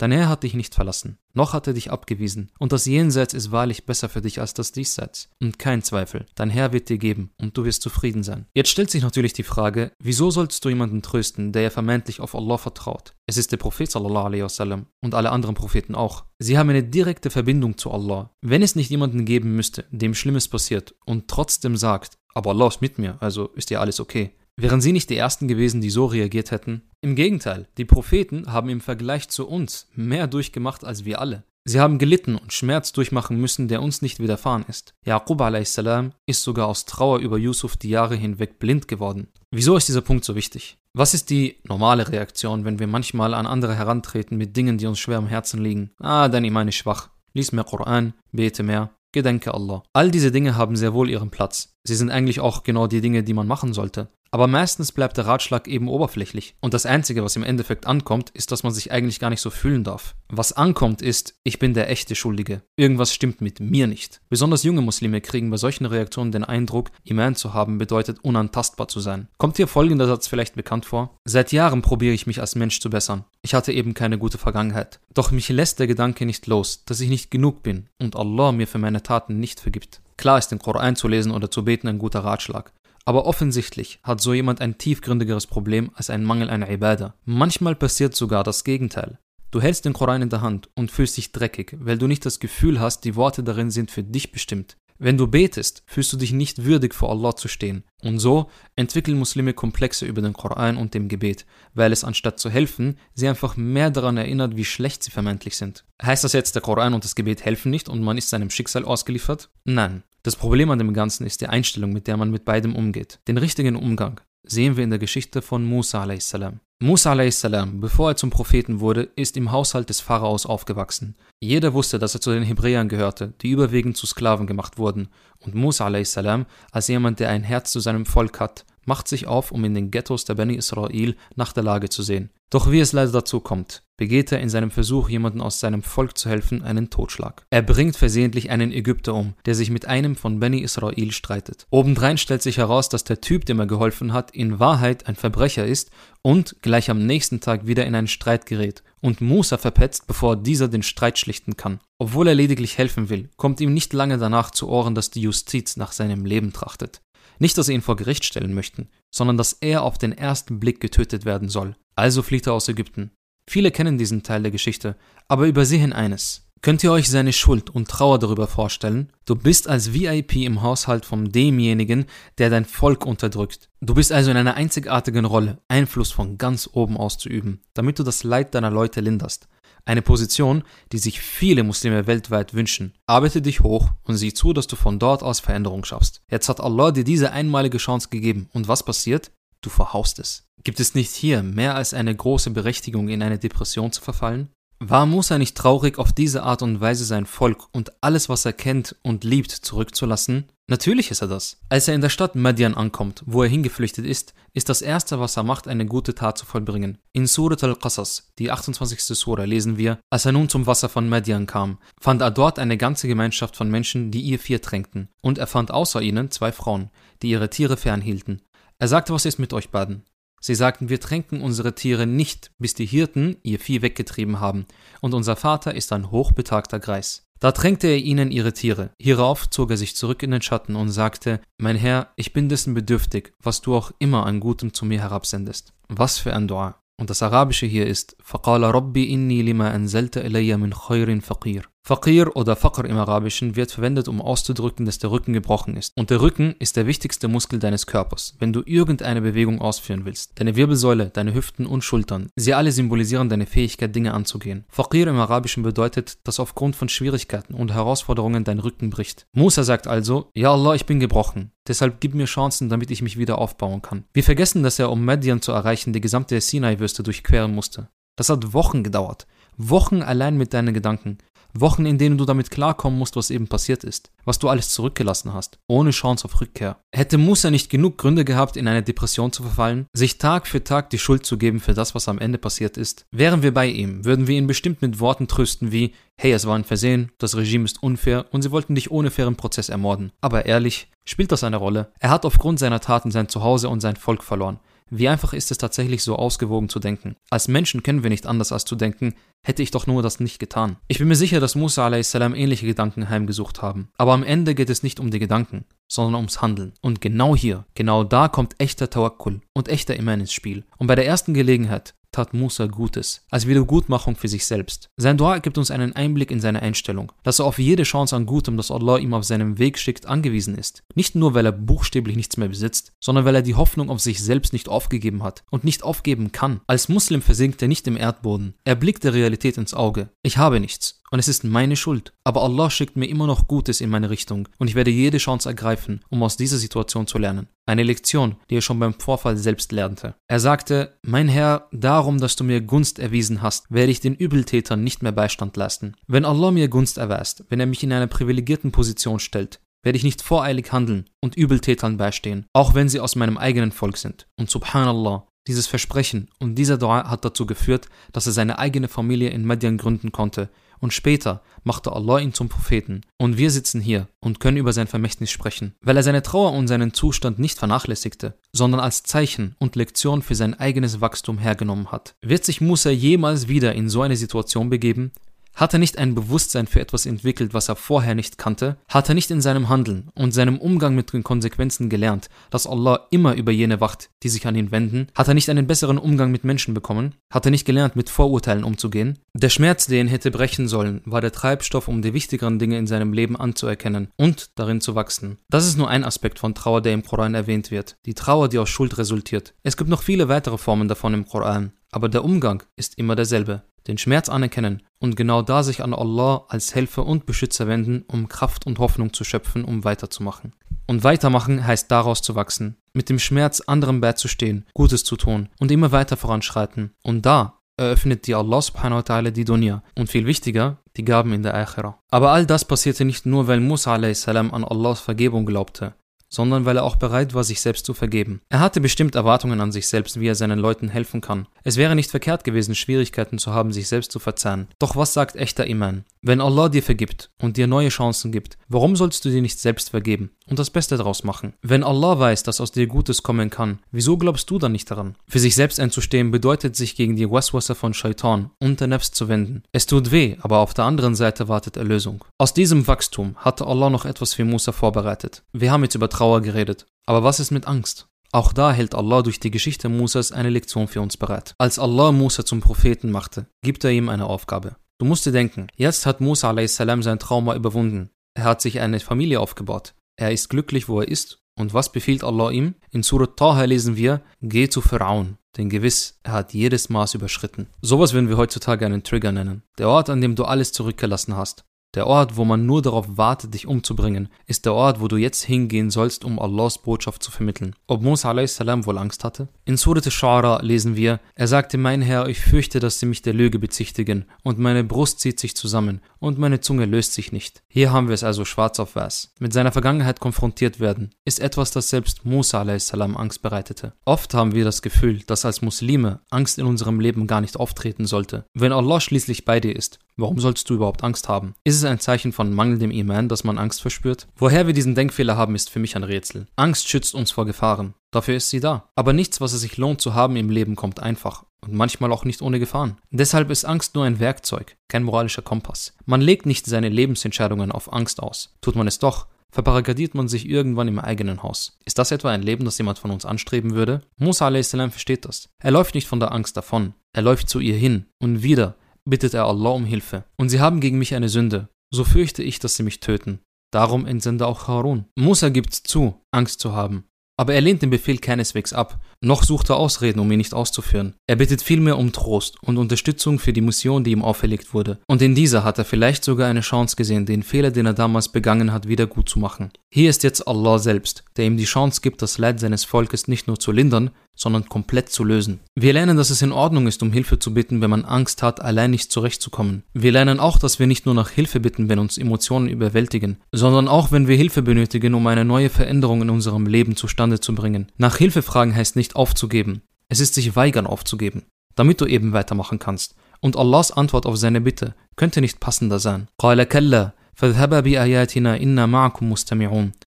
Denn 0.01 0.13
er 0.13 0.29
hat 0.29 0.43
dich 0.43 0.55
nicht 0.55 0.75
verlassen, 0.75 1.19
noch 1.33 1.53
hat 1.53 1.67
er 1.67 1.73
dich 1.73 1.91
abgewiesen, 1.91 2.51
und 2.59 2.73
das 2.73 2.87
Jenseits 2.87 3.35
ist 3.35 3.53
wahrlich 3.53 3.87
besser 3.87 4.09
für 4.09 4.21
dich 4.21 4.41
als 4.41 4.55
das 4.55 4.73
Diesseits. 4.73 5.29
Und 5.41 5.59
kein 5.59 5.83
Zweifel, 5.83 6.27
dein 6.35 6.51
Herr 6.51 6.73
wird 6.73 6.89
dir 6.89 6.99
geben, 6.99 7.31
und 7.41 7.57
du 7.57 7.65
wirst 7.65 7.83
zufrieden 7.83 8.23
sein. 8.23 8.47
Jetzt 8.55 8.71
stellt 8.71 8.91
sich 8.91 9.03
natürlich 9.03 9.33
die 9.33 9.43
Frage, 9.43 9.93
wieso 9.99 10.31
sollst 10.31 10.65
du 10.65 10.69
jemanden 10.69 11.03
trösten, 11.03 11.53
der 11.53 11.63
ja 11.63 11.71
vermeintlich 11.71 12.21
auf 12.21 12.35
Allah 12.35 12.59
vertraut? 12.59 13.15
Es 13.27 13.37
ist 13.37 13.53
der 13.53 13.59
Prophet 13.59 13.91
sallallahu 13.91 14.27
alaihi 14.27 14.43
wasallam 14.43 14.87
und 15.01 15.15
alle 15.15 15.31
anderen 15.31 15.55
Propheten 15.55 15.95
auch. 15.95 16.25
Sie 16.39 16.59
haben 16.59 16.71
eine 16.71 16.83
direkte 16.83 17.31
Verbindung 17.31 17.77
zu 17.77 17.91
Allah. 17.91 18.31
Wenn 18.41 18.63
es 18.63 18.77
nicht 18.77 18.91
jemanden 18.91 19.25
geben 19.25 19.55
müsste, 19.55 19.85
dem 19.91 20.15
Schlimmes 20.15 20.49
passiert 20.49 20.95
und 21.05 21.29
trotzdem 21.29 21.77
sagt, 21.77 22.19
aber 22.35 22.51
Allah 22.51 22.69
ist 22.69 22.81
mit 22.81 22.99
mir, 22.99 23.17
also 23.21 23.49
ist 23.49 23.71
ja 23.71 23.81
alles 23.81 24.01
okay, 24.01 24.33
Wären 24.61 24.83
sie 24.83 24.93
nicht 24.93 25.09
die 25.09 25.17
Ersten 25.17 25.49
gewesen, 25.49 25.81
die 25.81 25.89
so 25.89 26.05
reagiert 26.05 26.51
hätten, 26.51 26.83
im 27.03 27.15
Gegenteil, 27.15 27.67
die 27.79 27.87
Propheten 27.87 28.53
haben 28.53 28.69
im 28.69 28.83
Vergleich 28.83 29.31
zu 29.31 29.49
uns 29.49 29.89
mehr 29.95 30.27
durchgemacht 30.27 30.85
als 30.85 31.07
wir 31.07 31.19
alle. 31.19 31.45
Sie 31.65 31.81
haben 31.81 31.99
gelitten 31.99 32.37
und 32.37 32.53
Schmerz 32.53 32.93
durchmachen 32.93 33.39
müssen, 33.41 33.69
der 33.69 33.81
uns 33.81 34.03
nicht 34.03 34.19
widerfahren 34.19 34.67
ist. 34.69 34.93
Yaqub 35.07 35.41
a.s. 35.41 35.81
ist 36.27 36.43
sogar 36.43 36.67
aus 36.67 36.85
Trauer 36.85 37.21
über 37.21 37.39
Yusuf 37.39 37.79
die 37.79 37.89
Jahre 37.89 38.17
hinweg 38.17 38.59
blind 38.59 38.87
geworden. 38.87 39.29
Wieso 39.51 39.77
ist 39.77 39.89
dieser 39.89 40.03
Punkt 40.03 40.27
so 40.27 40.35
wichtig? 40.35 40.77
Was 40.93 41.15
ist 41.15 41.31
die 41.31 41.57
normale 41.65 42.07
Reaktion, 42.09 42.67
wenn 42.67 42.79
wir 42.79 42.87
manchmal 42.87 43.33
an 43.33 43.47
andere 43.47 43.77
herantreten 43.77 44.37
mit 44.37 44.57
Dingen, 44.57 44.77
die 44.77 44.87
uns 44.87 44.99
schwer 44.99 45.19
am 45.19 45.27
Herzen 45.27 45.63
liegen? 45.63 45.93
Ah, 46.01 46.29
dein 46.29 46.45
Iman 46.45 46.69
ist 46.69 46.77
schwach. 46.77 47.09
Lies 47.33 47.53
mehr 47.53 47.65
Koran, 47.65 48.13
bete 48.33 48.63
mehr, 48.63 48.91
Gedenke 49.13 49.55
Allah. 49.55 49.83
All 49.93 50.11
diese 50.11 50.33
Dinge 50.33 50.57
haben 50.57 50.77
sehr 50.77 50.93
wohl 50.93 51.09
ihren 51.09 51.31
Platz. 51.31 51.75
Sie 51.85 51.95
sind 51.95 52.11
eigentlich 52.11 52.41
auch 52.41 52.63
genau 52.63 52.87
die 52.87 53.01
Dinge, 53.01 53.23
die 53.23 53.35
man 53.35 53.47
machen 53.47 53.73
sollte. 53.73 54.09
Aber 54.33 54.47
meistens 54.47 54.93
bleibt 54.93 55.17
der 55.17 55.27
Ratschlag 55.27 55.67
eben 55.67 55.89
oberflächlich. 55.89 56.55
Und 56.61 56.73
das 56.73 56.87
Einzige, 56.87 57.25
was 57.25 57.37
im 57.37 57.43
Endeffekt 57.43 57.87
ankommt, 57.87 58.31
ist, 58.31 58.53
dass 58.53 58.63
man 58.63 58.73
sich 58.73 58.93
eigentlich 58.93 59.19
gar 59.19 59.31
nicht 59.31 59.41
so 59.41 59.51
fühlen 59.51 59.83
darf. 59.83 60.15
Was 60.29 60.53
ankommt, 60.53 61.03
ist, 61.03 61.35
ich 61.43 61.59
bin 61.59 61.75
der 61.75 61.91
echte 61.91 62.15
Schuldige. 62.15 62.63
Irgendwas 62.77 63.13
stimmt 63.13 63.41
mit 63.41 63.59
mir 63.59 63.89
nicht. 63.89 64.21
Besonders 64.29 64.63
junge 64.63 64.83
Muslime 64.83 65.21
kriegen 65.21 65.51
bei 65.51 65.57
solchen 65.57 65.87
Reaktionen 65.87 66.31
den 66.31 66.45
Eindruck, 66.45 66.91
Iman 67.03 67.35
zu 67.35 67.55
haben 67.55 67.79
bedeutet 67.79 68.21
unantastbar 68.23 68.87
zu 68.87 69.01
sein. 69.01 69.29
Kommt 69.39 69.57
hier 69.57 69.67
folgender 69.67 70.07
Satz 70.07 70.29
vielleicht 70.29 70.55
bekannt 70.55 70.87
vor? 70.87 71.19
Seit 71.25 71.51
Jahren 71.51 71.83
probiere 71.83 72.15
ich 72.15 72.29
mich 72.29 72.41
als 72.41 72.55
Mensch 72.55 72.81
zu 72.81 72.91
bessern. 72.91 73.25
Ich 73.43 73.55
hatte 73.55 73.73
eben 73.73 73.95
keine 73.95 74.19
gute 74.19 74.39
Vergangenheit. 74.39 75.01
Doch 75.13 75.33
mich 75.33 75.49
lässt 75.49 75.81
der 75.81 75.89
Gedanke 75.89 76.25
nicht 76.25 76.47
los, 76.47 76.85
dass 76.85 77.01
ich 77.01 77.09
nicht 77.09 77.31
genug 77.33 77.65
bin 77.65 77.89
und 77.99 78.15
Allah 78.15 78.53
mir 78.53 78.69
für 78.69 78.79
meine 78.79 79.03
Taten 79.03 79.41
nicht 79.41 79.59
vergibt. 79.59 80.01
Klar 80.17 80.37
ist 80.37 80.49
den 80.49 80.59
Koran 80.59 80.97
zu 80.97 81.09
lesen 81.09 81.33
oder 81.33 81.51
zu 81.51 81.65
beten 81.65 81.89
ein 81.89 81.99
guter 81.99 82.21
Ratschlag. 82.21 82.73
Aber 83.11 83.27
offensichtlich 83.27 83.99
hat 84.05 84.21
so 84.21 84.35
jemand 84.35 84.61
ein 84.61 84.79
tiefgründigeres 84.79 85.49
Problem 85.49 85.91
als 85.95 86.11
ein 86.11 86.23
Mangel 86.23 86.49
an 86.49 86.63
Ibadah. 86.63 87.17
Manchmal 87.25 87.75
passiert 87.75 88.15
sogar 88.15 88.45
das 88.45 88.63
Gegenteil. 88.63 89.19
Du 89.51 89.61
hältst 89.61 89.85
den 89.85 89.95
Koran 89.95 90.23
in 90.23 90.29
der 90.29 90.43
Hand 90.43 90.69
und 90.77 90.93
fühlst 90.93 91.17
dich 91.17 91.33
dreckig, 91.33 91.77
weil 91.81 91.99
du 91.99 92.07
nicht 92.07 92.25
das 92.25 92.39
Gefühl 92.39 92.79
hast, 92.79 93.01
die 93.01 93.17
Worte 93.17 93.43
darin 93.43 93.73
sind 93.73 93.91
für 93.91 94.05
dich 94.05 94.31
bestimmt. 94.31 94.77
Wenn 94.97 95.19
du 95.19 95.27
betest, 95.27 95.83
fühlst 95.87 96.13
du 96.13 96.19
dich 96.19 96.31
nicht 96.31 96.65
würdig 96.65 96.95
vor 96.95 97.11
Allah 97.11 97.35
zu 97.35 97.49
stehen. 97.49 97.83
Und 98.01 98.21
so 98.21 98.49
entwickeln 98.77 99.19
Muslime 99.19 99.55
Komplexe 99.55 100.07
über 100.07 100.23
den 100.23 100.33
Koran 100.33 100.77
und 100.77 100.95
dem 100.95 101.09
Gebet, 101.09 101.47
weil 101.75 101.91
es 101.91 102.05
anstatt 102.05 102.39
zu 102.39 102.49
helfen, 102.49 102.97
sie 103.15 103.27
einfach 103.27 103.57
mehr 103.57 103.91
daran 103.91 104.19
erinnert, 104.19 104.55
wie 104.55 104.65
schlecht 104.65 105.03
sie 105.03 105.11
vermeintlich 105.11 105.57
sind. 105.57 105.85
Heißt 106.01 106.23
das 106.23 106.33
jetzt, 106.33 106.55
der 106.55 106.63
Koran 106.63 106.95
und 106.95 107.03
das 107.03 107.17
Gebet 107.17 107.45
helfen 107.45 107.71
nicht 107.71 107.89
und 107.89 108.03
man 108.03 108.19
ist 108.19 108.31
seinem 108.31 108.51
Schicksal 108.51 108.85
ausgeliefert? 108.85 109.51
Nein. 109.65 110.05
Das 110.23 110.37
Problem 110.37 110.71
an 110.71 110.79
dem 110.79 110.93
Ganzen 110.93 111.27
ist 111.27 111.41
die 111.41 111.47
Einstellung, 111.47 111.93
mit 111.93 112.07
der 112.07 112.17
man 112.17 112.31
mit 112.31 112.45
beidem 112.45 112.77
umgeht. 112.77 113.21
Den 113.27 113.39
richtigen 113.39 113.77
Umgang 113.77 114.21
sehen 114.43 114.77
wir 114.77 114.85
in 114.85 114.91
der 114.91 114.99
Geschichte 114.99 115.41
von 115.41 115.65
Musa 115.65 116.03
a.s. 116.03 116.37
Musa 116.83 117.13
a.s., 117.13 117.47
bevor 117.75 118.11
er 118.11 118.17
zum 118.17 118.31
Propheten 118.31 118.81
wurde, 118.81 119.03
ist 119.17 119.37
im 119.37 119.53
Haushalt 119.53 119.89
des 119.89 120.01
Pharaos 120.01 120.47
aufgewachsen. 120.47 121.15
Jeder 121.41 121.75
wusste, 121.75 121.99
dass 121.99 122.15
er 122.15 122.21
zu 122.21 122.33
den 122.33 122.43
Hebräern 122.43 122.89
gehörte, 122.89 123.35
die 123.41 123.51
überwiegend 123.51 123.97
zu 123.97 124.07
Sklaven 124.07 124.47
gemacht 124.47 124.79
wurden, 124.79 125.09
und 125.39 125.55
Musa 125.55 125.87
a.s., 125.87 126.17
als 126.17 126.89
jemand, 126.89 127.21
der 127.21 127.31
ein 127.31 127.43
Herz 127.43 127.73
zu 127.73 127.81
seinem 127.81 128.07
Volk 128.07 128.41
hat, 128.41 128.65
macht 128.85 129.09
sich 129.09 129.27
auf, 129.27 129.53
um 129.53 129.65
in 129.65 129.75
den 129.75 129.91
Ghettos 129.91 130.25
der 130.25 130.35
Beni 130.35 130.55
Israel 130.55 131.17
nach 131.37 131.53
der 131.53 131.63
Lage 131.63 131.89
zu 131.89 132.03
sehen. 132.03 132.31
Doch 132.51 132.71
wie 132.73 132.81
es 132.81 132.93
leider 132.93 133.13
dazu 133.13 133.39
kommt, 133.39 133.85
begeht 133.97 134.33
er 134.33 134.41
in 134.41 134.49
seinem 134.49 134.73
Versuch, 134.73 135.09
jemanden 135.09 135.41
aus 135.41 135.61
seinem 135.61 135.85
Volk 135.85 136.19
zu 136.19 136.29
helfen, 136.29 136.63
einen 136.63 136.91
Totschlag. 136.91 137.45
Er 137.51 137.63
bringt 137.63 137.97
versehentlich 137.97 138.51
einen 138.51 138.73
Ägypter 138.73 139.15
um, 139.15 139.35
der 139.47 139.55
sich 139.55 139.71
mit 139.71 139.87
einem 139.87 140.17
von 140.17 140.41
Beni 140.41 140.59
Israel 140.59 141.13
streitet. 141.13 141.67
Obendrein 141.71 142.19
stellt 142.19 142.43
sich 142.43 142.57
heraus, 142.57 142.89
dass 142.89 143.05
der 143.05 143.21
Typ, 143.21 143.45
dem 143.45 143.61
er 143.61 143.67
geholfen 143.67 144.13
hat, 144.13 144.33
in 144.33 144.59
Wahrheit 144.59 145.07
ein 145.07 145.15
Verbrecher 145.15 145.65
ist 145.65 145.93
und 146.23 146.57
gleich 146.61 146.91
am 146.91 147.07
nächsten 147.07 147.41
Tag 147.41 147.69
wieder 147.69 147.87
in 147.87 147.95
einen 147.95 148.09
Streit 148.09 148.47
gerät 148.47 148.83
und 149.01 149.21
Musa 149.21 149.57
verpetzt, 149.57 150.09
bevor 150.09 150.35
dieser 150.35 150.67
den 150.67 150.83
Streit 150.83 151.19
schlichten 151.19 151.57
kann. 151.57 151.79
Obwohl 151.99 152.27
er 152.27 152.35
lediglich 152.35 152.79
helfen 152.79 153.11
will, 153.11 153.29
kommt 153.37 153.61
ihm 153.61 153.75
nicht 153.75 153.93
lange 153.93 154.19
danach 154.19 154.51
zu 154.51 154.69
Ohren, 154.69 154.97
dass 154.97 155.11
die 155.11 155.21
Justiz 155.21 155.77
nach 155.77 155.93
seinem 155.93 156.25
Leben 156.25 156.53
trachtet. 156.53 157.01
Nicht, 157.41 157.57
dass 157.57 157.67
sie 157.67 157.73
ihn 157.73 157.81
vor 157.81 157.97
Gericht 157.97 158.25
stellen 158.25 158.53
möchten, 158.55 158.91
sondern 159.11 159.39
dass 159.39 159.55
er 159.55 159.83
auf 159.83 159.97
den 159.97 160.13
ersten 160.13 160.61
Blick 160.61 160.79
getötet 160.81 161.25
werden 161.25 161.49
soll. 161.49 161.75
Also 161.97 162.23
flieht 162.23 162.47
er 162.47 162.53
aus 162.53 162.69
Ägypten. 162.69 163.11
Viele 163.49 163.71
kennen 163.71 163.99
diesen 163.99 164.23
Teil 164.23 164.43
der 164.43 164.53
Geschichte, 164.53 164.95
aber 165.27 165.49
übersehen 165.49 165.95
eines. 165.95 166.47
Könnt 166.63 166.85
ihr 166.85 166.93
euch 166.93 167.09
seine 167.09 167.33
Schuld 167.33 167.71
und 167.71 167.89
Trauer 167.89 168.19
darüber 168.19 168.47
vorstellen? 168.47 169.11
Du 169.25 169.35
bist 169.35 169.67
als 169.67 169.95
VIP 169.95 170.37
im 170.37 170.61
Haushalt 170.61 171.07
von 171.07 171.33
demjenigen, 171.33 172.05
der 172.37 172.51
dein 172.51 172.67
Volk 172.67 173.07
unterdrückt. 173.07 173.71
Du 173.81 173.95
bist 173.95 174.13
also 174.13 174.31
in 174.31 174.37
einer 174.37 174.57
einzigartigen 174.57 175.25
Rolle, 175.25 175.63
Einfluss 175.69 176.13
von 176.13 176.37
ganz 176.37 176.69
oben 176.71 176.99
auszuüben, 176.99 177.63
damit 177.73 177.99
du 177.99 178.03
das 178.03 178.25
Leid 178.25 178.55
deiner 178.55 178.71
Leute 178.71 179.01
linderst. 179.01 179.49
Eine 179.91 180.03
Position, 180.03 180.63
die 180.93 180.99
sich 180.99 181.21
viele 181.21 181.65
Muslime 181.65 182.07
weltweit 182.07 182.55
wünschen. 182.55 182.95
Arbeite 183.09 183.43
dich 183.43 183.59
hoch 183.59 183.89
und 184.05 184.19
sieh 184.19 184.33
zu, 184.33 184.53
dass 184.53 184.69
du 184.69 184.77
von 184.77 185.01
dort 185.01 185.25
aus 185.25 185.41
Veränderung 185.41 185.85
schaffst. 185.85 186.23
Jetzt 186.31 186.49
hat 186.49 186.61
Allah 186.61 186.93
dir 186.93 187.03
diese 187.03 187.33
einmalige 187.33 187.79
Chance 187.79 188.09
gegeben. 188.09 188.49
Und 188.53 188.69
was 188.69 188.85
passiert? 188.85 189.33
Du 189.63 189.69
verhaust 189.69 190.21
es. 190.21 190.47
Gibt 190.63 190.79
es 190.79 190.95
nicht 190.95 191.11
hier 191.11 191.43
mehr 191.43 191.75
als 191.75 191.93
eine 191.93 192.15
große 192.15 192.53
Berechtigung, 192.53 193.09
in 193.09 193.21
eine 193.21 193.41
Depression 193.41 193.91
zu 193.91 194.01
verfallen? 194.01 194.51
War 194.83 195.05
Musa 195.05 195.37
nicht 195.37 195.59
traurig, 195.59 195.99
auf 195.99 196.11
diese 196.11 196.43
Art 196.43 196.63
und 196.63 196.81
Weise 196.81 197.05
sein 197.05 197.27
Volk 197.27 197.69
und 197.73 197.93
alles, 198.03 198.31
was 198.31 198.47
er 198.47 198.55
kennt 198.55 198.97
und 199.03 199.25
liebt, 199.25 199.51
zurückzulassen? 199.51 200.47
Natürlich 200.69 201.11
ist 201.11 201.21
er 201.21 201.29
das. 201.29 201.59
Als 201.69 201.87
er 201.87 201.95
in 201.95 202.01
der 202.01 202.09
Stadt 202.09 202.35
Madian 202.35 202.75
ankommt, 202.75 203.23
wo 203.27 203.43
er 203.43 203.49
hingeflüchtet 203.51 204.07
ist, 204.07 204.33
ist 204.55 204.71
das 204.71 204.81
erste, 204.81 205.21
was 205.21 205.37
er 205.37 205.43
macht, 205.43 205.69
eine 205.69 205.85
gute 205.85 206.15
Tat 206.15 206.39
zu 206.39 206.47
vollbringen. 206.47 206.97
In 207.13 207.27
Surat 207.27 207.63
al-Qasas, 207.63 208.31
die 208.39 208.51
28. 208.51 209.03
Sura, 209.03 209.45
lesen 209.45 209.77
wir, 209.77 209.99
als 210.09 210.25
er 210.25 210.33
nun 210.33 210.49
zum 210.49 210.67
Wasser 210.67 210.89
von 210.89 211.11
Madian 211.11 211.47
kam, 211.47 211.77
fand 212.01 212.23
er 212.23 212.31
dort 212.31 212.59
eine 212.59 212.79
ganze 212.79 213.07
Gemeinschaft 213.07 213.57
von 213.57 213.71
Menschen, 213.71 214.11
die 214.11 214.23
ihr 214.23 214.39
Vier 214.39 214.63
tränkten. 214.63 215.11
Und 215.21 215.37
er 215.37 215.47
fand 215.47 215.71
außer 215.71 216.01
ihnen 216.01 216.31
zwei 216.31 216.53
Frauen, 216.53 216.89
die 217.21 217.29
ihre 217.29 217.51
Tiere 217.51 217.77
fernhielten. 217.77 218.41
Er 218.79 218.89
sagte, 218.89 219.13
was 219.13 219.27
ist 219.27 219.39
mit 219.39 219.53
euch 219.53 219.69
beiden? 219.69 220.05
Sie 220.42 220.56
sagten, 220.56 220.90
wir 220.90 221.00
tränken 221.00 221.42
unsere 221.42 221.74
Tiere 221.74 222.06
nicht, 222.06 222.52
bis 222.60 222.76
die 222.76 222.86
Hirten 222.86 223.38
ihr 223.42 223.60
Vieh 223.60 223.82
weggetrieben 223.82 224.40
haben, 224.40 224.66
und 225.02 225.16
unser 225.16 225.36
Vater 225.36 225.74
ist 225.74 225.92
ein 225.92 226.12
hochbetagter 226.12 226.80
Greis. 226.80 227.24
Da 227.40 227.52
tränkte 227.52 227.88
er 227.88 227.98
ihnen 227.98 228.32
ihre 228.32 228.54
Tiere. 228.54 228.92
Hierauf 229.02 229.50
zog 229.50 229.72
er 229.72 229.78
sich 229.78 229.96
zurück 229.96 230.24
in 230.24 230.32
den 230.32 230.42
Schatten 230.42 230.76
und 230.76 230.90
sagte, 230.90 231.42
Mein 231.58 231.76
Herr, 231.76 232.14
ich 232.16 232.32
bin 232.32 232.48
dessen 232.48 232.74
bedürftig, 232.74 233.34
was 233.42 233.62
du 233.62 233.76
auch 233.76 233.92
immer 234.00 234.26
an 234.26 234.40
Gutem 234.40 234.74
zu 234.74 234.86
mir 234.86 235.02
herabsendest. 235.02 235.74
Was 235.90 236.18
für 236.18 236.34
ein 236.34 236.48
Dua. 236.48 236.80
Und 236.98 237.10
das 237.10 237.22
Arabische 237.22 237.66
hier 237.66 237.88
ist, 237.88 238.16
فَقَالَ 238.24 238.64
رَبِّ 238.64 238.96
إِنِّي 238.96 239.42
لِمَا 239.42 239.76
أَنزَلْتَ 239.76 240.18
إِلَيَّ 240.18 240.56
مِنْ 240.58 240.74
خَيْرٍ 240.74 241.22
فَقِيرٌ 241.22 241.70
Faqir 241.83 242.37
oder 242.37 242.57
Faqr 242.57 242.85
im 242.85 242.97
Arabischen 242.97 243.57
wird 243.57 243.73
verwendet, 243.73 244.07
um 244.07 244.21
auszudrücken, 244.21 244.87
dass 244.87 244.99
der 244.99 245.11
Rücken 245.11 245.33
gebrochen 245.33 245.77
ist. 245.77 245.93
Und 245.97 246.11
der 246.11 246.21
Rücken 246.21 246.55
ist 246.59 246.77
der 246.77 246.87
wichtigste 246.87 247.27
Muskel 247.27 247.59
deines 247.59 247.87
Körpers, 247.87 248.35
wenn 248.39 248.53
du 248.53 248.63
irgendeine 248.65 249.23
Bewegung 249.23 249.61
ausführen 249.61 250.05
willst. 250.05 250.39
Deine 250.39 250.57
Wirbelsäule, 250.57 251.11
deine 251.11 251.35
Hüften 251.35 251.67
und 251.67 251.83
Schultern, 251.83 252.29
sie 252.37 252.55
alle 252.55 252.71
symbolisieren 252.71 253.29
deine 253.29 253.47
Fähigkeit, 253.47 253.95
Dinge 253.95 254.15
anzugehen. 254.15 254.65
Faqir 254.69 255.07
im 255.07 255.19
Arabischen 255.19 255.63
bedeutet, 255.63 256.19
dass 256.25 256.39
aufgrund 256.39 256.77
von 256.77 256.89
Schwierigkeiten 256.89 257.55
und 257.55 257.73
Herausforderungen 257.73 258.45
dein 258.45 258.61
Rücken 258.61 258.91
bricht. 258.91 259.27
Musa 259.33 259.65
sagt 259.65 259.87
also, 259.87 260.31
Ja 260.35 260.53
Allah, 260.53 260.75
ich 260.75 260.87
bin 260.87 261.01
gebrochen. 261.01 261.53
Deshalb 261.67 262.01
gib 262.01 262.15
mir 262.15 262.27
Chancen, 262.27 262.69
damit 262.69 262.91
ich 262.91 263.03
mich 263.03 263.19
wieder 263.19 263.39
aufbauen 263.39 263.83
kann. 263.83 264.05
Wir 264.13 264.25
vergessen, 264.25 264.63
dass 264.63 264.79
er, 264.79 264.91
um 264.91 265.05
Madian 265.05 265.43
zu 265.43 265.53
erreichen, 265.53 265.93
die 265.93 266.01
gesamte 266.01 266.41
Sinai-Wüste 266.41 267.03
durchqueren 267.03 267.55
musste. 267.55 267.89
Das 268.17 268.29
hat 268.29 268.53
Wochen 268.53 268.83
gedauert. 268.83 269.27
Wochen 269.57 270.03
allein 270.03 270.37
mit 270.37 270.55
deinen 270.55 270.75
Gedanken. 270.75 271.19
Wochen, 271.55 271.87
in 271.87 271.99
denen 271.99 272.19
du 272.19 272.25
damit 272.25 272.51
klarkommen 272.51 272.99
musst, 272.99 273.17
was 273.17 273.31
eben 273.31 273.49
passiert 273.49 273.85
ist, 273.85 274.11
was 274.25 274.39
du 274.39 274.49
alles 274.49 274.71
zurückgelassen 274.71 275.33
hast, 275.33 275.59
ohne 275.67 275.91
Chance 275.91 276.25
auf 276.25 276.41
Rückkehr. 276.41 276.79
Hätte 276.93 277.19
Musa 277.19 277.51
nicht 277.51 277.71
genug 277.71 277.99
Gründe 277.99 278.25
gehabt, 278.25 278.57
in 278.57 278.69
eine 278.69 278.83
Depression 278.83 279.33
zu 279.33 279.43
verfallen, 279.43 279.87
sich 279.93 280.19
Tag 280.19 280.47
für 280.47 280.63
Tag 280.63 280.91
die 280.91 280.99
Schuld 280.99 281.27
zu 281.27 281.39
geben 281.39 281.61
für 281.61 281.75
das, 281.75 281.95
was 281.95 282.09
am 282.09 282.19
Ende 282.19 282.39
passiert 282.39 282.77
ist? 282.77 283.07
Wären 283.11 283.43
wir 283.43 283.55
bei 283.55 283.67
ihm, 283.67 284.05
würden 284.05 284.27
wir 284.27 284.37
ihn 284.37 284.47
bestimmt 284.47 284.83
mit 284.83 285.01
Worten 285.01 285.29
trösten 285.29 285.73
wie, 285.73 285.95
hey, 286.19 286.33
es 286.33 286.47
war 286.47 286.57
ein 286.57 286.65
Versehen, 286.65 287.13
das 287.19 287.37
Regime 287.37 287.65
ist 287.65 287.83
unfair 287.83 288.27
und 288.31 288.43
sie 288.43 288.51
wollten 288.51 288.75
dich 288.75 288.91
ohne 288.91 289.11
fairen 289.11 289.37
Prozess 289.37 289.69
ermorden. 289.69 290.13
Aber 290.21 290.47
ehrlich, 290.47 290.89
spielt 291.05 291.33
das 291.33 291.45
eine 291.45 291.57
Rolle? 291.57 291.93
Er 291.99 292.11
hat 292.11 292.25
aufgrund 292.25 292.59
seiner 292.59 292.81
Taten 292.81 293.11
sein 293.11 293.29
Zuhause 293.29 293.69
und 293.69 293.81
sein 293.81 293.97
Volk 293.97 294.23
verloren. 294.23 294.61
Wie 294.91 295.09
einfach 295.09 295.33
ist 295.33 295.53
es 295.53 295.59
tatsächlich 295.59 296.03
so 296.03 296.17
ausgewogen 296.17 296.69
zu 296.69 296.81
denken? 296.81 297.15
Als 297.31 297.47
Menschen 297.47 297.85
können 297.85 298.03
wir 298.03 298.11
nicht 298.11 298.27
anders 298.27 298.51
als 298.51 298.65
zu 298.65 298.75
denken, 298.75 299.15
hätte 299.43 299.63
ich 299.63 299.71
doch 299.71 299.87
nur 299.87 300.03
das 300.03 300.19
nicht 300.19 300.41
getan. 300.41 300.77
Ich 300.89 300.99
bin 300.99 301.07
mir 301.07 301.15
sicher, 301.15 301.39
dass 301.39 301.55
Musa 301.55 301.87
a.s. 301.87 302.15
ähnliche 302.15 302.67
Gedanken 302.67 303.09
heimgesucht 303.09 303.63
haben. 303.63 303.91
Aber 303.97 304.13
am 304.13 304.25
Ende 304.25 304.57
geht 304.57 304.69
es 304.69 304.83
nicht 304.83 304.99
um 304.99 305.13
die 305.13 305.21
Gedanken, 305.21 305.65
sondern 305.87 306.17
ums 306.17 306.43
Handeln. 306.43 306.73
Und 306.81 307.01
genau 307.01 307.37
hier, 307.37 307.67
genau 307.75 308.03
da 308.03 308.27
kommt 308.27 308.57
echter 308.59 308.91
Tawakkul 308.91 309.41
und 309.55 309.69
echter 309.69 309.97
Iman 309.97 310.21
ins 310.21 310.33
Spiel. 310.33 310.65
Und 310.77 310.89
bei 310.89 310.97
der 310.97 311.07
ersten 311.07 311.35
Gelegenheit 311.35 311.95
tat 312.13 312.35
Musa 312.35 312.67
Gutes, 312.67 313.25
als 313.31 313.47
Wiedergutmachung 313.47 314.17
für 314.17 314.29
sich 314.29 314.47
selbst. 314.47 314.91
Sein 314.97 315.17
Dua 315.17 315.39
gibt 315.39 315.59
uns 315.59 315.71
einen 315.71 315.95
Einblick 315.95 316.31
in 316.31 316.41
seine 316.41 316.63
Einstellung, 316.63 317.13
dass 317.23 317.39
er 317.39 317.45
auf 317.45 317.59
jede 317.59 317.85
Chance 317.85 318.17
an 318.17 318.27
Gutem, 318.27 318.57
das 318.57 318.71
Allah 318.71 318.99
ihm 318.99 319.15
auf 319.15 319.25
seinem 319.25 319.59
Weg 319.59 319.79
schickt, 319.79 320.07
angewiesen 320.07 320.57
ist. 320.57 320.83
Nicht 320.95 321.15
nur, 321.15 321.35
weil 321.35 321.47
er 321.47 321.53
buchstäblich 321.53 322.17
nichts 322.17 322.37
mehr 322.37 322.49
besitzt, 322.49 322.93
sondern 323.01 323.25
weil 323.25 323.35
er 323.35 323.43
die 323.43 323.55
Hoffnung 323.55 323.91
auf 323.91 324.01
sich 324.01 324.23
selbst 324.23 324.53
nicht 324.53 324.69
aufgegeben 324.69 325.23
hat 325.23 325.45
und 325.51 325.65
nicht 325.65 325.83
aufgeben 325.83 326.33
kann. 326.33 326.61
Als 326.67 326.89
Muslim 326.89 327.23
versinkt 327.23 327.63
er 327.63 327.69
nicht 327.69 327.87
im 327.87 327.97
Erdboden. 327.97 328.55
Er 328.65 328.75
blickt 328.75 329.05
der 329.05 329.15
Realität 329.15 329.57
ins 329.57 329.75
Auge. 329.75 330.11
Ich 330.23 330.39
habe 330.39 330.61
nichts. 330.61 331.00
Und 331.13 331.19
es 331.19 331.27
ist 331.27 331.43
meine 331.43 331.75
Schuld. 331.75 332.13
Aber 332.23 332.43
Allah 332.43 332.71
schickt 332.71 332.97
mir 332.97 333.07
immer 333.07 333.27
noch 333.27 333.49
Gutes 333.49 333.81
in 333.81 333.91
meine 333.91 334.11
Richtung 334.11 334.49
und 334.59 334.69
ich 334.69 334.77
werde 334.77 334.93
jede 334.93 335.19
Chance 335.19 335.49
ergreifen, 335.49 336.05
um 336.09 336.23
aus 336.23 336.37
dieser 336.37 336.57
Situation 336.57 337.09
zu 337.09 337.19
lernen. 337.19 337.49
Eine 337.67 337.83
Lektion, 337.83 338.37
die 338.49 338.57
er 338.57 338.63
schon 338.63 338.79
beim 338.79 338.95
Vorfall 338.95 339.37
selbst 339.37 339.73
lernte. 339.73 340.15
Er 340.29 340.39
sagte, 340.39 340.97
mein 341.03 341.27
Herr, 341.27 341.69
darum, 341.73 342.19
dass 342.19 342.37
du 342.37 342.45
mir 342.45 342.61
Gunst 342.61 343.01
erwiesen 343.01 343.43
hast, 343.43 343.67
werde 343.71 343.91
ich 343.91 344.01
den 344.01 344.15
Übeltätern 344.15 344.85
nicht 344.85 345.03
mehr 345.03 345.13
Beistand 345.13 345.57
leisten. 345.57 345.97
Wenn 346.07 346.25
Allah 346.25 346.53
mir 346.53 346.69
Gunst 346.69 346.97
erweist, 346.97 347.45
wenn 347.49 347.59
er 347.59 347.67
mich 347.67 347.83
in 347.83 347.93
einer 347.93 348.07
privilegierten 348.07 348.71
Position 348.71 349.19
stellt, 349.19 349.61
werde 349.83 349.97
ich 349.97 350.05
nicht 350.05 350.23
voreilig 350.23 350.71
handeln 350.73 351.07
und 351.21 351.37
Übeltätern 351.37 351.97
beistehen, 351.97 352.47
auch 352.53 352.75
wenn 352.75 352.89
sie 352.89 353.01
aus 353.01 353.17
meinem 353.17 353.39
eigenen 353.39 353.73
Volk 353.73 353.97
sind. 353.97 354.29
Und 354.39 354.51
subhanallah, 354.51 355.27
dieses 355.49 355.67
Versprechen 355.67 356.29
und 356.39 356.55
dieser 356.57 356.79
Dua 356.79 357.09
hat 357.09 357.25
dazu 357.25 357.47
geführt, 357.47 357.89
dass 358.13 358.27
er 358.27 358.33
seine 358.33 358.59
eigene 358.59 358.89
Familie 358.89 359.31
in 359.31 359.45
Madian 359.45 359.79
gründen 359.79 360.13
konnte 360.13 360.51
und 360.81 360.93
später 360.93 361.43
machte 361.63 361.93
Allah 361.93 362.19
ihn 362.19 362.35
zum 362.35 362.49
Propheten. 362.49 363.03
Und 363.19 363.37
wir 363.37 363.51
sitzen 363.51 363.81
hier 363.81 364.09
und 364.21 364.41
können 364.41 364.57
über 364.57 364.73
sein 364.73 364.87
Vermächtnis 364.87 365.31
sprechen, 365.31 365.75
weil 365.83 365.97
er 365.97 366.03
seine 366.03 366.23
Trauer 366.23 366.53
und 366.53 366.69
seinen 366.69 366.95
Zustand 366.95 367.39
nicht 367.39 367.59
vernachlässigte, 367.59 368.35
sondern 368.53 368.81
als 368.81 369.03
Zeichen 369.03 369.55
und 369.59 369.77
Lektion 369.77 370.23
für 370.23 370.35
sein 370.35 370.59
eigenes 370.59 371.01
Wachstum 371.01 371.39
hergenommen 371.39 371.93
hat. 371.93 372.15
Wird 372.23 372.45
sich 372.45 372.61
Musa 372.61 372.91
jemals 372.91 373.49
wieder 373.49 373.75
in 373.75 373.89
so 373.89 374.03
eine 374.03 374.17
Situation 374.17 374.71
begeben? 374.71 375.13
Hat 375.55 375.73
er 375.73 375.79
nicht 375.79 375.99
ein 375.99 376.15
Bewusstsein 376.15 376.67
für 376.67 376.81
etwas 376.81 377.07
entwickelt, 377.07 377.53
was 377.53 377.69
er 377.69 377.77
vorher 377.77 378.15
nicht 378.15 378.39
kannte? 378.39 378.79
Hat 378.89 379.09
er 379.09 379.15
nicht 379.15 379.31
in 379.31 379.41
seinem 379.41 379.69
Handeln 379.69 380.11
und 380.15 380.33
seinem 380.33 380.59
Umgang 380.59 380.95
mit 380.95 381.13
den 381.13 381.23
Konsequenzen 381.23 381.91
gelernt, 381.91 382.31
dass 382.51 382.67
Allah 382.67 383.07
immer 383.11 383.35
über 383.35 383.53
jene 383.53 383.81
wacht, 383.81 384.11
die 384.23 384.29
sich 384.29 384.47
an 384.47 384.55
ihn 384.55 384.71
wenden? 384.71 385.09
Hat 385.15 385.29
er 385.29 385.35
nicht 385.35 385.51
einen 385.51 385.67
besseren 385.67 385.99
Umgang 385.99 386.31
mit 386.31 386.45
Menschen 386.45 386.73
bekommen? 386.73 387.15
Hat 387.31 387.45
er 387.45 387.51
nicht 387.51 387.67
gelernt, 387.67 387.97
mit 387.97 388.09
Vorurteilen 388.09 388.65
umzugehen? 388.65 389.19
Der 389.35 389.51
Schmerz, 389.51 389.87
der 389.87 390.01
ihn 390.01 390.09
hätte 390.09 390.31
brechen 390.31 390.67
sollen, 390.67 391.03
war 391.05 391.21
der 391.21 391.33
Treibstoff, 391.33 391.89
um 391.89 392.01
die 392.03 392.15
wichtigeren 392.15 392.59
Dinge 392.59 392.79
in 392.79 392.87
seinem 392.87 393.13
Leben 393.13 393.37
anzuerkennen 393.37 394.09
und 394.17 394.59
darin 394.59 394.81
zu 394.81 394.95
wachsen. 394.95 395.39
Das 395.51 395.67
ist 395.67 395.77
nur 395.77 395.91
ein 395.91 396.05
Aspekt 396.05 396.39
von 396.39 396.55
Trauer, 396.55 396.81
der 396.81 396.95
im 396.95 397.05
Koran 397.05 397.35
erwähnt 397.35 397.71
wird. 397.71 397.97
Die 398.07 398.15
Trauer, 398.15 398.49
die 398.49 398.59
aus 398.59 398.69
Schuld 398.69 398.97
resultiert. 398.99 399.55
Es 399.63 399.77
gibt 399.77 399.91
noch 399.91 400.03
viele 400.03 400.29
weitere 400.29 400.59
Formen 400.59 400.89
davon 400.89 401.15
im 401.15 401.27
Koran. 401.27 401.73
Aber 401.93 402.09
der 402.09 402.25
Umgang 402.25 402.63
ist 402.77 402.99
immer 402.99 403.17
derselbe. 403.17 403.63
Den 403.91 403.99
Schmerz 403.99 404.29
anerkennen 404.29 404.85
und 405.01 405.17
genau 405.17 405.43
da 405.43 405.65
sich 405.65 405.83
an 405.83 405.95
Allah 405.95 406.45
als 406.47 406.77
Helfer 406.77 407.05
und 407.05 407.27
Beschützer 407.27 407.67
wenden, 407.67 408.05
um 408.07 408.29
Kraft 408.29 408.65
und 408.65 408.79
Hoffnung 408.79 409.13
zu 409.13 409.25
schöpfen, 409.25 409.65
um 409.65 409.83
weiterzumachen. 409.83 410.53
Und 410.87 411.03
weitermachen 411.03 411.67
heißt 411.67 411.91
daraus 411.91 412.23
zu 412.23 412.37
wachsen, 412.37 412.77
mit 412.93 413.09
dem 413.09 413.19
Schmerz 413.19 413.59
anderem 413.59 414.01
beizustehen, 414.01 414.65
Gutes 414.75 415.03
zu 415.03 415.17
tun 415.17 415.49
und 415.59 415.73
immer 415.73 415.91
weiter 415.91 416.17
voranschreiten. 416.17 416.93
Und 417.03 417.27
da 417.27 417.59
eröffnet 417.77 418.29
dir 418.29 418.39
Allah 418.39 418.63
subhanahu 418.63 418.99
wa 418.99 419.03
ta'ala 419.03 419.33
die 419.33 419.45
Dunya 419.45 419.83
und 419.99 420.09
viel 420.09 420.25
wichtiger, 420.25 420.79
die 420.97 421.05
Gaben 421.05 421.33
in 421.33 421.43
der 421.43 421.55
Akhira. 421.55 421.99
Aber 422.13 422.31
all 422.31 422.47
das 422.47 422.65
passierte 422.65 423.05
nicht 423.05 423.27
nur, 423.27 423.49
weil 423.49 423.59
Musa 423.59 423.97
a.s. 423.97 424.29
an 424.29 424.65
Allahs 424.65 425.01
Vergebung 425.01 425.47
glaubte 425.47 425.95
sondern 426.31 426.65
weil 426.65 426.77
er 426.77 426.85
auch 426.85 426.97
bereit 426.97 427.35
war, 427.35 427.45
sich 427.45 427.61
selbst 427.61 427.85
zu 427.85 427.93
vergeben. 427.93 428.41
Er 428.49 428.61
hatte 428.61 428.81
bestimmt 428.81 429.15
Erwartungen 429.15 429.61
an 429.61 429.73
sich 429.73 429.89
selbst, 429.89 430.19
wie 430.19 430.29
er 430.29 430.35
seinen 430.35 430.59
Leuten 430.59 430.89
helfen 430.89 431.21
kann. 431.21 431.47
Es 431.65 431.77
wäre 431.77 431.95
nicht 431.95 432.11
verkehrt 432.11 432.45
gewesen, 432.45 432.75
Schwierigkeiten 432.75 433.39
zu 433.39 433.53
haben, 433.53 433.73
sich 433.73 433.89
selbst 433.89 434.13
zu 434.13 434.19
verzeihen. 434.19 434.69
Doch 434.79 434.97
was 434.97 435.13
sagt 435.13 435.37
echter 435.37 435.67
Iman? 435.67 436.05
Wenn 436.23 436.41
Allah 436.41 436.69
dir 436.69 436.83
vergibt 436.83 437.31
und 437.41 437.57
dir 437.57 437.67
neue 437.67 437.89
Chancen 437.89 438.31
gibt, 438.31 438.59
warum 438.69 438.95
sollst 438.95 439.25
du 439.25 439.31
dir 439.31 439.41
nicht 439.41 439.59
selbst 439.59 439.91
vergeben 439.91 440.31
und 440.47 440.59
das 440.59 440.71
Beste 440.71 440.97
daraus 440.97 441.25
machen? 441.25 441.55
Wenn 441.63 441.83
Allah 441.83 442.19
weiß, 442.19 442.43
dass 442.43 442.61
aus 442.61 442.73
dir 442.73 442.87
Gutes 442.87 443.23
kommen 443.23 443.51
kann, 443.51 443.79
wieso 443.91 444.19
glaubst 444.19 444.51
du 444.51 444.59
dann 444.59 444.73
nicht 444.73 444.91
daran? 444.91 445.17
Für 445.27 445.39
sich 445.39 445.55
selbst 445.55 445.81
einzustehen 445.81 446.31
bedeutet, 446.31 446.77
sich 446.77 446.95
gegen 446.95 447.17
die 447.17 447.31
Waswasser 447.31 447.75
von 447.75 447.95
Shaitan 447.95 448.51
und 448.59 448.81
der 448.81 448.89
Nefs 448.89 449.13
zu 449.13 449.29
wenden. 449.29 449.63
Es 449.73 449.87
tut 449.87 450.11
weh, 450.11 450.37
aber 450.43 450.59
auf 450.59 450.75
der 450.75 450.85
anderen 450.85 451.15
Seite 451.15 451.49
wartet 451.49 451.77
Erlösung. 451.77 452.25
Aus 452.39 452.53
diesem 452.53 452.87
Wachstum 452.87 453.35
hatte 453.37 453.67
Allah 453.67 453.89
noch 453.89 454.05
etwas 454.05 454.35
für 454.35 454.45
Musa 454.45 454.73
vorbereitet. 454.73 455.43
Wir 455.53 455.73
haben 455.73 455.83
jetzt 455.83 455.95
über 455.95 456.09
Trauer 456.21 456.43
geredet. 456.43 456.85
Aber 457.07 457.25
was 457.25 457.41
ist 457.41 457.51
mit 457.51 457.67
Angst? 457.67 458.07
Auch 458.31 458.53
da 458.53 458.73
hält 458.73 458.95
Allah 458.95 459.23
durch 459.23 459.41
die 459.41 459.51
Geschichte 459.51 459.89
Musas 459.89 460.33
eine 460.33 460.51
Lektion 460.51 460.87
für 460.87 461.01
uns 461.01 461.17
bereit. 461.17 461.55
Als 461.57 461.79
Allah 461.79 462.13
Musa 462.13 462.45
zum 462.45 462.61
Propheten 462.61 463.11
machte, 463.11 463.47
gibt 463.63 463.85
er 463.85 463.91
ihm 463.91 464.11
eine 464.11 464.27
Aufgabe. 464.27 464.77
Du 464.99 465.07
musst 465.07 465.25
dir 465.25 465.33
denken, 465.33 465.69
jetzt 465.77 466.05
hat 466.05 466.21
Musa 466.21 466.51
a.s. 466.51 466.77
sein 466.77 467.19
Trauma 467.19 467.55
überwunden. 467.55 468.11
Er 468.35 468.45
hat 468.45 468.61
sich 468.61 468.81
eine 468.81 469.01
Familie 469.01 469.41
aufgebaut. 469.41 469.95
Er 470.17 470.31
ist 470.31 470.51
glücklich, 470.51 470.91
wo 470.91 471.01
er 471.01 471.09
ist. 471.09 471.41
Und 471.59 471.73
was 471.73 471.91
befiehlt 471.91 472.23
Allah 472.23 472.51
ihm? 472.51 472.75
In 472.91 473.03
Surat 473.03 473.39
Taha 473.39 473.65
lesen 473.65 473.97
wir, 473.97 474.21
geh 474.43 474.69
zu 474.69 474.83
Pharaon, 474.83 475.39
denn 475.57 475.71
gewiss, 475.71 476.21
er 476.23 476.33
hat 476.33 476.53
jedes 476.53 476.91
Maß 476.91 477.15
überschritten. 477.15 477.69
Sowas 477.81 478.13
würden 478.13 478.29
wir 478.29 478.37
heutzutage 478.37 478.85
einen 478.85 479.05
Trigger 479.05 479.33
nennen. 479.33 479.63
Der 479.79 479.89
Ort, 479.89 480.11
an 480.11 480.21
dem 480.21 480.35
du 480.35 480.45
alles 480.45 480.73
zurückgelassen 480.73 481.35
hast. 481.35 481.65
Der 481.97 482.07
Ort, 482.07 482.37
wo 482.37 482.45
man 482.45 482.67
nur 482.67 482.83
darauf 482.83 483.17
wartet, 483.17 483.53
dich 483.53 483.67
umzubringen, 483.67 484.29
ist 484.47 484.65
der 484.65 484.75
Ort, 484.75 485.01
wo 485.01 485.09
du 485.09 485.17
jetzt 485.17 485.43
hingehen 485.43 485.91
sollst, 485.91 486.25
um 486.25 486.39
Allahs 486.39 486.79
Botschaft 486.79 487.21
zu 487.21 487.33
vermitteln. 487.33 487.75
Ob 487.89 488.01
Musa 488.01 488.31
a.s. 488.31 488.61
wohl 488.61 488.97
Angst 488.97 489.25
hatte? 489.25 489.49
In 489.65 489.77
Surat 489.77 490.07
al-Shara 490.07 490.63
lesen 490.63 490.95
wir, 490.95 491.19
er 491.35 491.49
sagte, 491.49 491.79
mein 491.79 492.01
Herr, 492.01 492.29
ich 492.29 492.39
fürchte, 492.39 492.79
dass 492.79 493.01
sie 493.01 493.07
mich 493.07 493.23
der 493.23 493.35
Lüge 493.35 493.59
bezichtigen, 493.59 494.27
und 494.45 494.61
meine 494.61 494.85
Brust 494.85 495.19
zieht 495.19 495.41
sich 495.41 495.57
zusammen, 495.57 496.01
und 496.21 496.39
meine 496.39 496.61
Zunge 496.61 496.85
löst 496.85 497.15
sich 497.15 497.33
nicht. 497.33 497.65
Hier 497.67 497.93
haben 497.93 498.07
wir 498.07 498.15
es 498.15 498.23
also 498.23 498.45
schwarz 498.45 498.79
auf 498.79 498.95
weiß. 498.95 499.35
Mit 499.41 499.53
seiner 499.53 499.73
Vergangenheit 499.73 500.21
konfrontiert 500.21 500.79
werden, 500.79 501.11
ist 501.25 501.41
etwas, 501.41 501.73
das 501.73 501.91
selbst 501.91 502.25
Musa 502.25 502.63
a.s. 502.63 502.95
Angst 502.95 503.43
bereitete. 503.43 503.95
Oft 504.05 504.33
haben 504.35 504.55
wir 504.55 504.65
das 504.65 504.83
Gefühl, 504.83 505.23
dass 505.27 505.45
als 505.45 505.61
Muslime 505.61 506.21
Angst 506.31 506.61
in 506.61 506.67
unserem 506.67 507.01
Leben 507.01 507.27
gar 507.27 507.41
nicht 507.41 507.57
auftreten 507.57 508.07
sollte. 508.07 508.45
Wenn 508.55 508.73
Allah 508.73 509.01
schließlich 509.01 509.45
bei 509.45 509.59
dir 509.59 509.75
ist, 509.75 509.99
Warum 510.21 510.39
sollst 510.39 510.69
du 510.69 510.75
überhaupt 510.75 511.03
Angst 511.03 511.31
haben? 511.31 511.55
Ist 511.65 511.77
es 511.77 511.85
ein 511.85 511.99
Zeichen 511.99 512.33
von 512.33 512.53
mangelndem 512.53 512.91
Iman, 512.91 513.31
dass 513.31 513.43
man 513.43 513.57
Angst 513.57 513.81
verspürt? 513.81 514.29
Woher 514.37 514.67
wir 514.67 514.75
diesen 514.75 514.95
Denkfehler 514.95 515.35
haben, 515.35 515.55
ist 515.55 515.71
für 515.71 515.79
mich 515.79 515.97
ein 515.97 516.05
Rätsel. 516.05 516.47
Angst 516.57 516.89
schützt 516.89 517.15
uns 517.15 517.31
vor 517.31 517.47
Gefahren. 517.47 517.95
Dafür 518.11 518.37
ist 518.37 518.51
sie 518.51 518.61
da. 518.61 518.91
Aber 518.97 519.15
nichts, 519.15 519.41
was 519.41 519.55
es 519.55 519.63
sich 519.63 519.79
lohnt 519.79 520.03
zu 520.03 520.15
haben 520.15 520.37
im 520.37 520.51
Leben, 520.51 520.77
kommt 520.77 521.01
einfach. 521.01 521.45
Und 521.63 521.73
manchmal 521.73 522.13
auch 522.13 522.27
nicht 522.27 522.43
ohne 522.43 522.59
Gefahren. 522.59 522.99
Deshalb 523.11 523.51
ist 523.51 523.65
Angst 523.65 523.95
nur 523.95 524.05
ein 524.05 524.21
Werkzeug, 524.21 524.77
kein 524.89 525.05
moralischer 525.05 525.43
Kompass. 525.43 525.95
Man 526.05 526.21
legt 526.21 526.45
nicht 526.45 526.67
seine 526.67 526.91
Lebensentscheidungen 526.91 527.73
auf 527.73 527.91
Angst 527.91 528.23
aus. 528.23 528.55
Tut 528.61 528.77
man 528.77 528.87
es 528.87 528.99
doch, 528.99 529.27
verbarrikadiert 529.51 530.15
man 530.15 530.29
sich 530.29 530.47
irgendwann 530.47 530.89
im 530.89 530.99
eigenen 530.99 531.43
Haus. 531.43 531.79
Ist 531.87 531.99
das 531.99 532.11
etwa 532.11 532.31
ein 532.31 532.43
Leben, 532.43 532.67
das 532.67 532.77
jemand 532.77 532.99
von 532.99 533.11
uns 533.11 533.25
anstreben 533.25 533.75
würde? 533.75 534.03
Musa 534.19 534.49
a.s. 534.49 534.71
versteht 534.71 535.25
das. 535.25 535.49
Er 535.61 535.71
läuft 535.71 535.95
nicht 535.95 536.09
von 536.09 536.21
der 536.21 536.33
Angst 536.33 536.59
davon. 536.59 536.93
Er 537.15 537.23
läuft 537.23 537.49
zu 537.49 537.61
ihr 537.61 537.77
hin. 537.77 538.07
Und 538.19 538.43
wieder 538.43 538.77
bittet 539.11 539.35
er 539.35 539.45
Allah 539.45 539.71
um 539.71 539.85
Hilfe. 539.85 540.25
Und 540.39 540.49
sie 540.49 540.61
haben 540.61 540.81
gegen 540.81 540.99
mich 540.99 541.15
eine 541.15 541.29
Sünde. 541.29 541.69
So 541.93 542.05
fürchte 542.05 542.43
ich, 542.43 542.59
dass 542.61 542.77
sie 542.77 542.83
mich 542.83 543.01
töten. 543.01 543.41
Darum 543.73 544.07
entsende 544.07 544.47
auch 544.47 544.69
Harun. 544.69 545.05
Musa 545.17 545.49
gibt 545.49 545.75
zu, 545.75 546.15
Angst 546.33 546.61
zu 546.61 546.73
haben. 546.73 547.05
Aber 547.41 547.55
er 547.55 547.63
lehnt 547.63 547.81
den 547.81 547.89
Befehl 547.89 548.19
keineswegs 548.19 548.75
ab, 548.75 549.01
noch 549.23 549.45
sucht 549.45 549.71
er 549.71 549.79
Ausreden, 549.79 550.21
um 550.21 550.31
ihn 550.31 550.37
nicht 550.37 550.53
auszuführen. 550.53 551.15
Er 551.27 551.37
bittet 551.37 551.63
vielmehr 551.63 551.97
um 551.97 552.13
Trost 552.13 552.63
und 552.63 552.77
Unterstützung 552.77 553.39
für 553.39 553.55
die 553.55 553.63
Mission, 553.63 554.05
die 554.05 554.11
ihm 554.11 554.23
auferlegt 554.23 554.75
wurde. 554.75 554.99
Und 555.07 555.23
in 555.23 555.35
dieser 555.35 555.65
hat 555.65 555.79
er 555.79 555.87
vielleicht 555.87 556.23
sogar 556.23 556.51
eine 556.51 556.61
Chance 556.61 556.97
gesehen, 556.97 557.25
den 557.25 557.43
Fehler, 557.43 557.71
den 557.71 557.87
er 557.87 557.95
damals 557.95 558.29
begangen 558.29 558.75
hat, 558.75 558.89
wieder 558.89 559.07
gut 559.07 559.31
zu 559.31 559.39
machen. 559.39 559.71
Hier 559.91 560.11
ist 560.11 560.23
jetzt 560.23 560.47
Allah 560.47 560.79
selbst, 560.79 561.25
der 561.39 561.47
ihm 561.47 561.57
die 561.57 561.65
Chance 561.65 562.03
gibt, 562.03 562.21
das 562.21 562.37
Leid 562.37 562.61
seines 562.61 562.85
Volkes 562.85 563.27
nicht 563.27 563.47
nur 563.47 563.59
zu 563.59 563.73
lindern, 563.73 564.11
sondern 564.41 564.69
komplett 564.69 565.11
zu 565.11 565.23
lösen. 565.23 565.61
Wir 565.75 565.93
lernen, 565.93 566.17
dass 566.17 566.31
es 566.31 566.41
in 566.41 566.53
Ordnung 566.53 566.87
ist, 566.87 567.03
um 567.03 567.13
Hilfe 567.13 567.39
zu 567.39 567.53
bitten, 567.53 567.81
wenn 567.81 567.91
man 567.91 568.05
Angst 568.05 568.43
hat, 568.43 568.63
allein 568.63 568.91
nicht 568.91 569.13
zurechtzukommen. 569.13 569.83
Wir 569.93 570.13
lernen 570.13 570.41
auch, 570.41 570.59
dass 570.59 570.79
wir 570.79 570.87
nicht 570.87 571.05
nur 571.05 571.15
nach 571.15 571.31
Hilfe 571.31 571.61
bitten, 571.61 571.89
wenn 571.89 571.99
uns 571.99 572.17
Emotionen 572.17 572.69
überwältigen, 572.69 573.37
sondern 573.53 573.87
auch, 573.87 574.13
wenn 574.13 574.29
wir 574.29 574.37
Hilfe 574.37 574.63
benötigen, 574.63 575.15
um 575.15 575.27
eine 575.27 575.45
neue 575.45 575.69
Veränderung 575.69 576.23
in 576.23 576.31
unserem 576.31 576.67
Leben 576.67 576.97
zustande 576.97 577.41
zu 577.41 577.55
bringen. 577.55 577.93
Nach 577.99 578.17
Hilfe 578.17 578.41
fragen 578.41 578.75
heißt 578.75 578.97
nicht 578.97 579.15
aufzugeben. 579.15 579.83
Es 580.09 580.21
ist 580.21 580.35
sich 580.35 580.57
weigern 580.57 580.87
aufzugeben, 580.87 581.45
damit 581.75 582.01
du 582.01 582.07
eben 582.07 582.33
weitermachen 582.33 582.79
kannst. 582.79 583.15
Und 583.41 583.57
Allahs 583.57 583.93
Antwort 583.93 584.27
auf 584.27 584.37
seine 584.37 584.61
Bitte 584.61 584.95
könnte 585.17 585.41
nicht 585.41 585.61
passender 585.61 585.99
sein. 585.99 586.29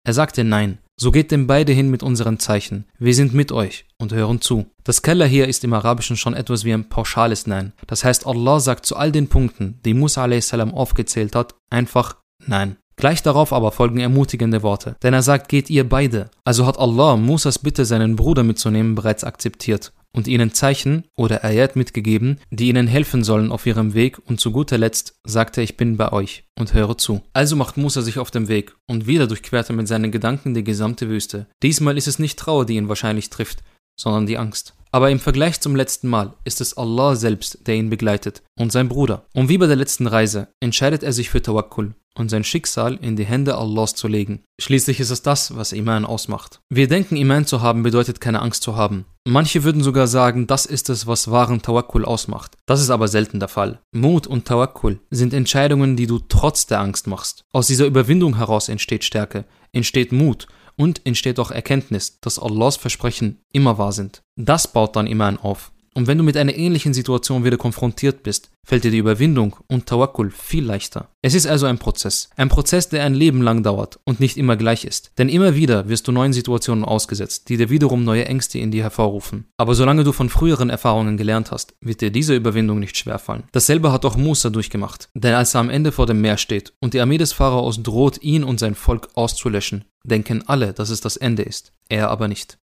Er 0.03 0.13
sagte 0.13 0.43
nein. 0.43 0.77
So 1.03 1.11
geht 1.11 1.31
denn 1.31 1.47
beide 1.47 1.73
hin 1.73 1.89
mit 1.89 2.01
unseren 2.01 2.39
Zeichen. 2.39 2.85
Wir 2.97 3.13
sind 3.13 3.33
mit 3.33 3.51
euch 3.51 3.83
und 3.99 4.13
hören 4.13 4.39
zu. 4.39 4.67
Das 4.85 5.01
Keller 5.01 5.25
hier 5.25 5.49
ist 5.49 5.65
im 5.65 5.73
Arabischen 5.73 6.15
schon 6.15 6.33
etwas 6.33 6.63
wie 6.63 6.71
ein 6.71 6.87
pauschales 6.87 7.45
Nein. 7.45 7.73
Das 7.87 8.05
heißt, 8.05 8.25
Allah 8.25 8.61
sagt 8.61 8.85
zu 8.85 8.95
all 8.95 9.11
den 9.11 9.27
Punkten, 9.27 9.81
die 9.83 9.95
Musa 9.95 10.23
a.s. 10.23 10.53
aufgezählt 10.53 11.35
hat, 11.35 11.55
einfach 11.69 12.15
Nein. 12.47 12.77
Gleich 12.95 13.21
darauf 13.21 13.51
aber 13.51 13.73
folgen 13.73 13.99
ermutigende 13.99 14.63
Worte, 14.63 14.95
denn 15.03 15.13
er 15.13 15.23
sagt, 15.23 15.49
geht 15.49 15.69
ihr 15.69 15.89
beide. 15.89 16.29
Also 16.45 16.65
hat 16.65 16.79
Allah 16.79 17.17
Musas 17.17 17.59
Bitte, 17.59 17.83
seinen 17.83 18.15
Bruder 18.15 18.43
mitzunehmen, 18.43 18.95
bereits 18.95 19.25
akzeptiert 19.25 19.91
und 20.15 20.27
ihnen 20.27 20.53
Zeichen 20.53 21.05
oder 21.15 21.43
Ayat 21.43 21.75
mitgegeben, 21.75 22.39
die 22.51 22.69
ihnen 22.69 22.87
helfen 22.87 23.23
sollen 23.23 23.51
auf 23.51 23.65
ihrem 23.65 23.93
Weg 23.93 24.19
und 24.25 24.39
zu 24.39 24.51
guter 24.51 24.77
Letzt 24.77 25.15
sagte 25.25 25.61
ich 25.61 25.75
bin 25.75 25.97
bei 25.97 26.11
euch 26.11 26.43
und 26.57 26.73
höre 26.73 26.97
zu. 26.97 27.21
Also 27.33 27.55
macht 27.55 27.77
Musa 27.77 28.01
sich 28.01 28.19
auf 28.19 28.31
den 28.31 28.47
Weg 28.47 28.75
und 28.87 29.07
wieder 29.07 29.27
durchquert 29.27 29.69
er 29.69 29.75
mit 29.75 29.87
seinen 29.87 30.11
Gedanken 30.11 30.53
die 30.53 30.63
gesamte 30.63 31.09
Wüste. 31.09 31.47
Diesmal 31.61 31.97
ist 31.97 32.07
es 32.07 32.19
nicht 32.19 32.39
Trauer, 32.39 32.65
die 32.65 32.75
ihn 32.75 32.89
wahrscheinlich 32.89 33.29
trifft, 33.29 33.63
sondern 33.99 34.25
die 34.25 34.37
Angst. 34.37 34.75
Aber 34.91 35.09
im 35.09 35.19
Vergleich 35.19 35.59
zum 35.59 35.75
letzten 35.75 36.07
Mal 36.07 36.33
ist 36.43 36.61
es 36.61 36.77
Allah 36.77 37.15
selbst, 37.15 37.65
der 37.65 37.75
ihn 37.75 37.89
begleitet 37.89 38.43
und 38.59 38.71
sein 38.71 38.89
Bruder. 38.89 39.25
Und 39.33 39.49
wie 39.49 39.57
bei 39.57 39.65
der 39.65 39.75
letzten 39.75 40.05
Reise 40.05 40.49
entscheidet 40.59 41.01
er 41.01 41.13
sich 41.13 41.31
für 41.31 41.41
Tawakkul 41.41 41.95
und 42.15 42.29
sein 42.29 42.43
Schicksal 42.43 42.99
in 43.01 43.15
die 43.15 43.25
Hände 43.25 43.57
Allahs 43.57 43.95
zu 43.95 44.07
legen. 44.07 44.43
Schließlich 44.61 44.99
ist 44.99 45.09
es 45.09 45.23
das, 45.23 45.55
was 45.55 45.73
Iman 45.73 46.05
ausmacht. 46.05 46.59
Wir 46.69 46.87
denken, 46.87 47.15
Iman 47.15 47.47
zu 47.47 47.61
haben 47.61 47.81
bedeutet 47.81 48.21
keine 48.21 48.43
Angst 48.43 48.61
zu 48.61 48.75
haben. 48.75 49.05
Manche 49.25 49.63
würden 49.63 49.81
sogar 49.83 50.07
sagen, 50.07 50.47
das 50.47 50.65
ist 50.65 50.89
es, 50.89 51.07
was 51.07 51.31
wahren 51.31 51.61
Tawakkul 51.61 52.03
ausmacht. 52.03 52.57
Das 52.65 52.81
ist 52.81 52.89
aber 52.89 53.07
selten 53.07 53.39
der 53.39 53.47
Fall. 53.47 53.79
Mut 53.93 54.27
und 54.27 54.45
Tawakkul 54.45 54.99
sind 55.11 55.33
Entscheidungen, 55.33 55.95
die 55.95 56.07
du 56.07 56.19
trotz 56.19 56.65
der 56.65 56.81
Angst 56.81 57.07
machst. 57.07 57.43
Aus 57.53 57.67
dieser 57.67 57.85
Überwindung 57.85 58.35
heraus 58.35 58.67
entsteht 58.67 59.05
Stärke, 59.05 59.45
entsteht 59.71 60.11
Mut 60.11 60.47
und 60.75 61.05
entsteht 61.05 61.39
auch 61.39 61.51
Erkenntnis, 61.51 62.19
dass 62.19 62.37
Allahs 62.37 62.75
Versprechen 62.75 63.39
immer 63.53 63.77
wahr 63.77 63.93
sind. 63.93 64.23
Das 64.35 64.67
baut 64.67 64.95
dann 64.97 65.07
Iman 65.07 65.37
auf. 65.37 65.72
Und 65.93 66.07
wenn 66.07 66.17
du 66.17 66.23
mit 66.23 66.37
einer 66.37 66.55
ähnlichen 66.55 66.93
Situation 66.93 67.43
wieder 67.43 67.57
konfrontiert 67.57 68.23
bist, 68.23 68.49
fällt 68.65 68.83
dir 68.83 68.91
die 68.91 68.97
Überwindung 68.97 69.57
und 69.67 69.85
Tawakkul 69.85 70.31
viel 70.31 70.63
leichter. 70.63 71.09
Es 71.21 71.35
ist 71.35 71.45
also 71.45 71.65
ein 71.65 71.77
Prozess. 71.77 72.29
Ein 72.35 72.49
Prozess, 72.49 72.89
der 72.89 73.03
ein 73.03 73.13
Leben 73.13 73.41
lang 73.41 73.63
dauert 73.63 73.99
und 74.05 74.19
nicht 74.19 74.37
immer 74.37 74.55
gleich 74.55 74.85
ist. 74.85 75.11
Denn 75.17 75.29
immer 75.29 75.55
wieder 75.55 75.89
wirst 75.89 76.07
du 76.07 76.11
neuen 76.11 76.33
Situationen 76.33 76.85
ausgesetzt, 76.85 77.49
die 77.49 77.57
dir 77.57 77.69
wiederum 77.69 78.03
neue 78.03 78.25
Ängste 78.25 78.59
in 78.59 78.71
dir 78.71 78.83
hervorrufen. 78.83 79.45
Aber 79.57 79.75
solange 79.75 80.03
du 80.03 80.11
von 80.11 80.29
früheren 80.29 80.69
Erfahrungen 80.69 81.17
gelernt 81.17 81.51
hast, 81.51 81.75
wird 81.81 82.01
dir 82.01 82.11
diese 82.11 82.35
Überwindung 82.35 82.79
nicht 82.79 82.97
schwerfallen. 82.97 83.43
Dasselbe 83.51 83.91
hat 83.91 84.05
auch 84.05 84.15
Musa 84.15 84.49
durchgemacht. 84.49 85.09
Denn 85.13 85.33
als 85.33 85.53
er 85.53 85.61
am 85.61 85.69
Ende 85.69 85.91
vor 85.91 86.05
dem 86.05 86.21
Meer 86.21 86.37
steht 86.37 86.73
und 86.79 86.93
die 86.93 87.01
Armee 87.01 87.17
des 87.17 87.33
Pharaos 87.33 87.83
droht, 87.83 88.21
ihn 88.21 88.43
und 88.43 88.59
sein 88.59 88.75
Volk 88.75 89.09
auszulöschen, 89.15 89.85
denken 90.03 90.43
alle, 90.47 90.73
dass 90.73 90.89
es 90.89 91.01
das 91.01 91.17
Ende 91.17 91.43
ist. 91.43 91.73
Er 91.89 92.09
aber 92.09 92.27
nicht. 92.27 92.57